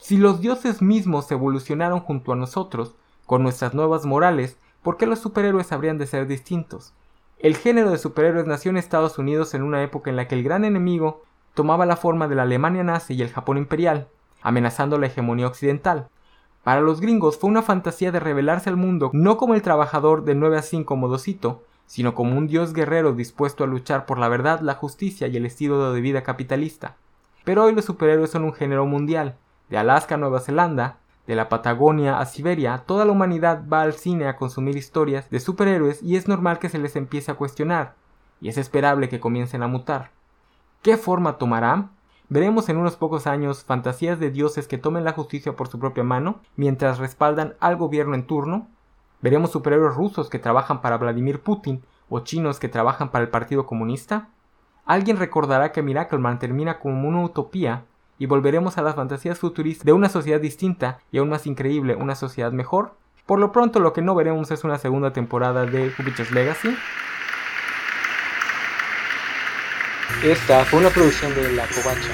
Si 0.00 0.16
los 0.16 0.40
dioses 0.40 0.82
mismos 0.82 1.30
evolucionaron 1.32 2.00
junto 2.00 2.32
a 2.32 2.36
nosotros, 2.36 2.94
con 3.26 3.42
nuestras 3.42 3.74
nuevas 3.74 4.06
morales, 4.06 4.56
¿por 4.82 4.96
qué 4.96 5.06
los 5.06 5.18
superhéroes 5.18 5.72
habrían 5.72 5.98
de 5.98 6.06
ser 6.06 6.28
distintos? 6.28 6.94
El 7.38 7.56
género 7.56 7.90
de 7.90 7.98
superhéroes 7.98 8.46
nació 8.46 8.70
en 8.70 8.76
Estados 8.76 9.18
Unidos 9.18 9.52
en 9.54 9.62
una 9.62 9.82
época 9.82 10.10
en 10.10 10.16
la 10.16 10.28
que 10.28 10.36
el 10.36 10.44
gran 10.44 10.64
enemigo 10.64 11.24
tomaba 11.54 11.86
la 11.86 11.96
forma 11.96 12.28
de 12.28 12.36
la 12.36 12.42
Alemania 12.42 12.84
nazi 12.84 13.14
y 13.14 13.22
el 13.22 13.30
Japón 13.30 13.58
imperial, 13.58 14.08
amenazando 14.42 14.96
la 14.98 15.06
hegemonía 15.06 15.48
occidental. 15.48 16.08
Para 16.62 16.80
los 16.80 17.00
gringos 17.00 17.38
fue 17.38 17.50
una 17.50 17.62
fantasía 17.62 18.12
de 18.12 18.20
revelarse 18.20 18.70
al 18.70 18.76
mundo 18.76 19.10
no 19.12 19.36
como 19.36 19.54
el 19.54 19.62
trabajador 19.62 20.24
de 20.24 20.34
9 20.34 20.58
a 20.58 20.62
5 20.62 20.96
modosito, 20.96 21.62
sino 21.86 22.14
como 22.14 22.36
un 22.36 22.46
dios 22.46 22.72
guerrero 22.72 23.12
dispuesto 23.12 23.64
a 23.64 23.66
luchar 23.66 24.06
por 24.06 24.18
la 24.18 24.28
verdad, 24.28 24.60
la 24.60 24.74
justicia 24.74 25.28
y 25.28 25.36
el 25.36 25.46
estilo 25.46 25.92
de 25.92 26.00
vida 26.00 26.22
capitalista. 26.22 26.96
Pero 27.44 27.64
hoy 27.64 27.74
los 27.74 27.84
superhéroes 27.84 28.30
son 28.30 28.44
un 28.44 28.52
género 28.52 28.86
mundial. 28.86 29.36
De 29.68 29.78
Alaska 29.78 30.16
a 30.16 30.18
Nueva 30.18 30.40
Zelanda, 30.40 30.98
de 31.26 31.34
la 31.34 31.48
Patagonia 31.48 32.18
a 32.18 32.26
Siberia, 32.26 32.84
toda 32.86 33.04
la 33.04 33.12
humanidad 33.12 33.62
va 33.72 33.82
al 33.82 33.94
cine 33.94 34.28
a 34.28 34.36
consumir 34.36 34.76
historias 34.76 35.28
de 35.30 35.40
superhéroes 35.40 36.02
y 36.02 36.16
es 36.16 36.28
normal 36.28 36.58
que 36.58 36.68
se 36.68 36.78
les 36.78 36.96
empiece 36.96 37.30
a 37.30 37.34
cuestionar, 37.34 37.94
y 38.40 38.48
es 38.48 38.58
esperable 38.58 39.08
que 39.08 39.20
comiencen 39.20 39.62
a 39.62 39.68
mutar. 39.68 40.10
¿Qué 40.82 40.96
forma 40.96 41.38
tomarán? 41.38 41.90
Veremos 42.28 42.68
en 42.68 42.76
unos 42.76 42.96
pocos 42.96 43.26
años 43.26 43.64
fantasías 43.64 44.18
de 44.18 44.30
dioses 44.30 44.66
que 44.66 44.78
tomen 44.78 45.04
la 45.04 45.12
justicia 45.12 45.54
por 45.54 45.68
su 45.68 45.78
propia 45.78 46.02
mano 46.02 46.40
mientras 46.56 46.98
respaldan 46.98 47.54
al 47.60 47.76
gobierno 47.76 48.14
en 48.14 48.26
turno, 48.26 48.68
¿Veremos 49.22 49.50
superhéroes 49.50 49.94
rusos 49.94 50.28
que 50.28 50.38
trabajan 50.38 50.82
para 50.82 50.98
Vladimir 50.98 51.40
Putin 51.40 51.82
o 52.08 52.20
chinos 52.20 52.60
que 52.60 52.68
trabajan 52.68 53.10
para 53.10 53.24
el 53.24 53.30
Partido 53.30 53.66
Comunista? 53.66 54.28
Alguien 54.84 55.16
recordará 55.16 55.72
que 55.72 55.82
Miracleman 55.82 56.38
termina 56.38 56.78
como 56.78 57.08
una 57.08 57.24
utopía 57.24 57.84
y 58.18 58.26
volveremos 58.26 58.78
a 58.78 58.82
las 58.82 58.94
fantasías 58.94 59.38
futuristas 59.38 59.84
de 59.84 59.92
una 59.92 60.08
sociedad 60.08 60.40
distinta 60.40 60.98
y 61.10 61.18
aún 61.18 61.28
más 61.28 61.46
increíble, 61.46 61.96
una 61.96 62.14
sociedad 62.14 62.52
mejor. 62.52 62.94
Por 63.26 63.40
lo 63.40 63.52
pronto 63.52 63.80
lo 63.80 63.92
que 63.92 64.02
no 64.02 64.14
veremos 64.14 64.50
es 64.50 64.64
una 64.64 64.78
segunda 64.78 65.12
temporada 65.12 65.66
de 65.66 65.90
Jupiter's 65.90 66.30
Legacy. 66.30 66.76
Esta 70.22 70.64
fue 70.64 70.80
una 70.80 70.90
producción 70.90 71.34
de 71.34 71.52
La 71.52 71.66
Covacha, 71.66 72.12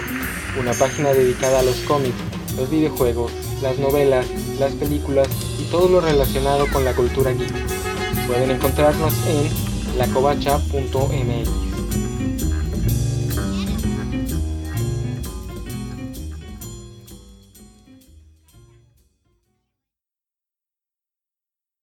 una 0.58 0.72
página 0.72 1.10
dedicada 1.10 1.60
a 1.60 1.62
los 1.62 1.80
cómics, 1.82 2.16
los 2.56 2.70
videojuegos, 2.70 3.32
las 3.62 3.78
novelas, 3.78 4.26
las 4.58 4.72
películas 4.72 5.28
y 5.60 5.64
todo 5.70 5.88
lo 5.88 6.00
relacionado 6.00 6.66
con 6.72 6.84
la 6.84 6.94
cultura 6.94 7.32
geek. 7.32 7.52
Pueden 8.26 8.50
encontrarnos 8.50 9.14
en 9.26 9.98
lacovacha.mx. 9.98 11.71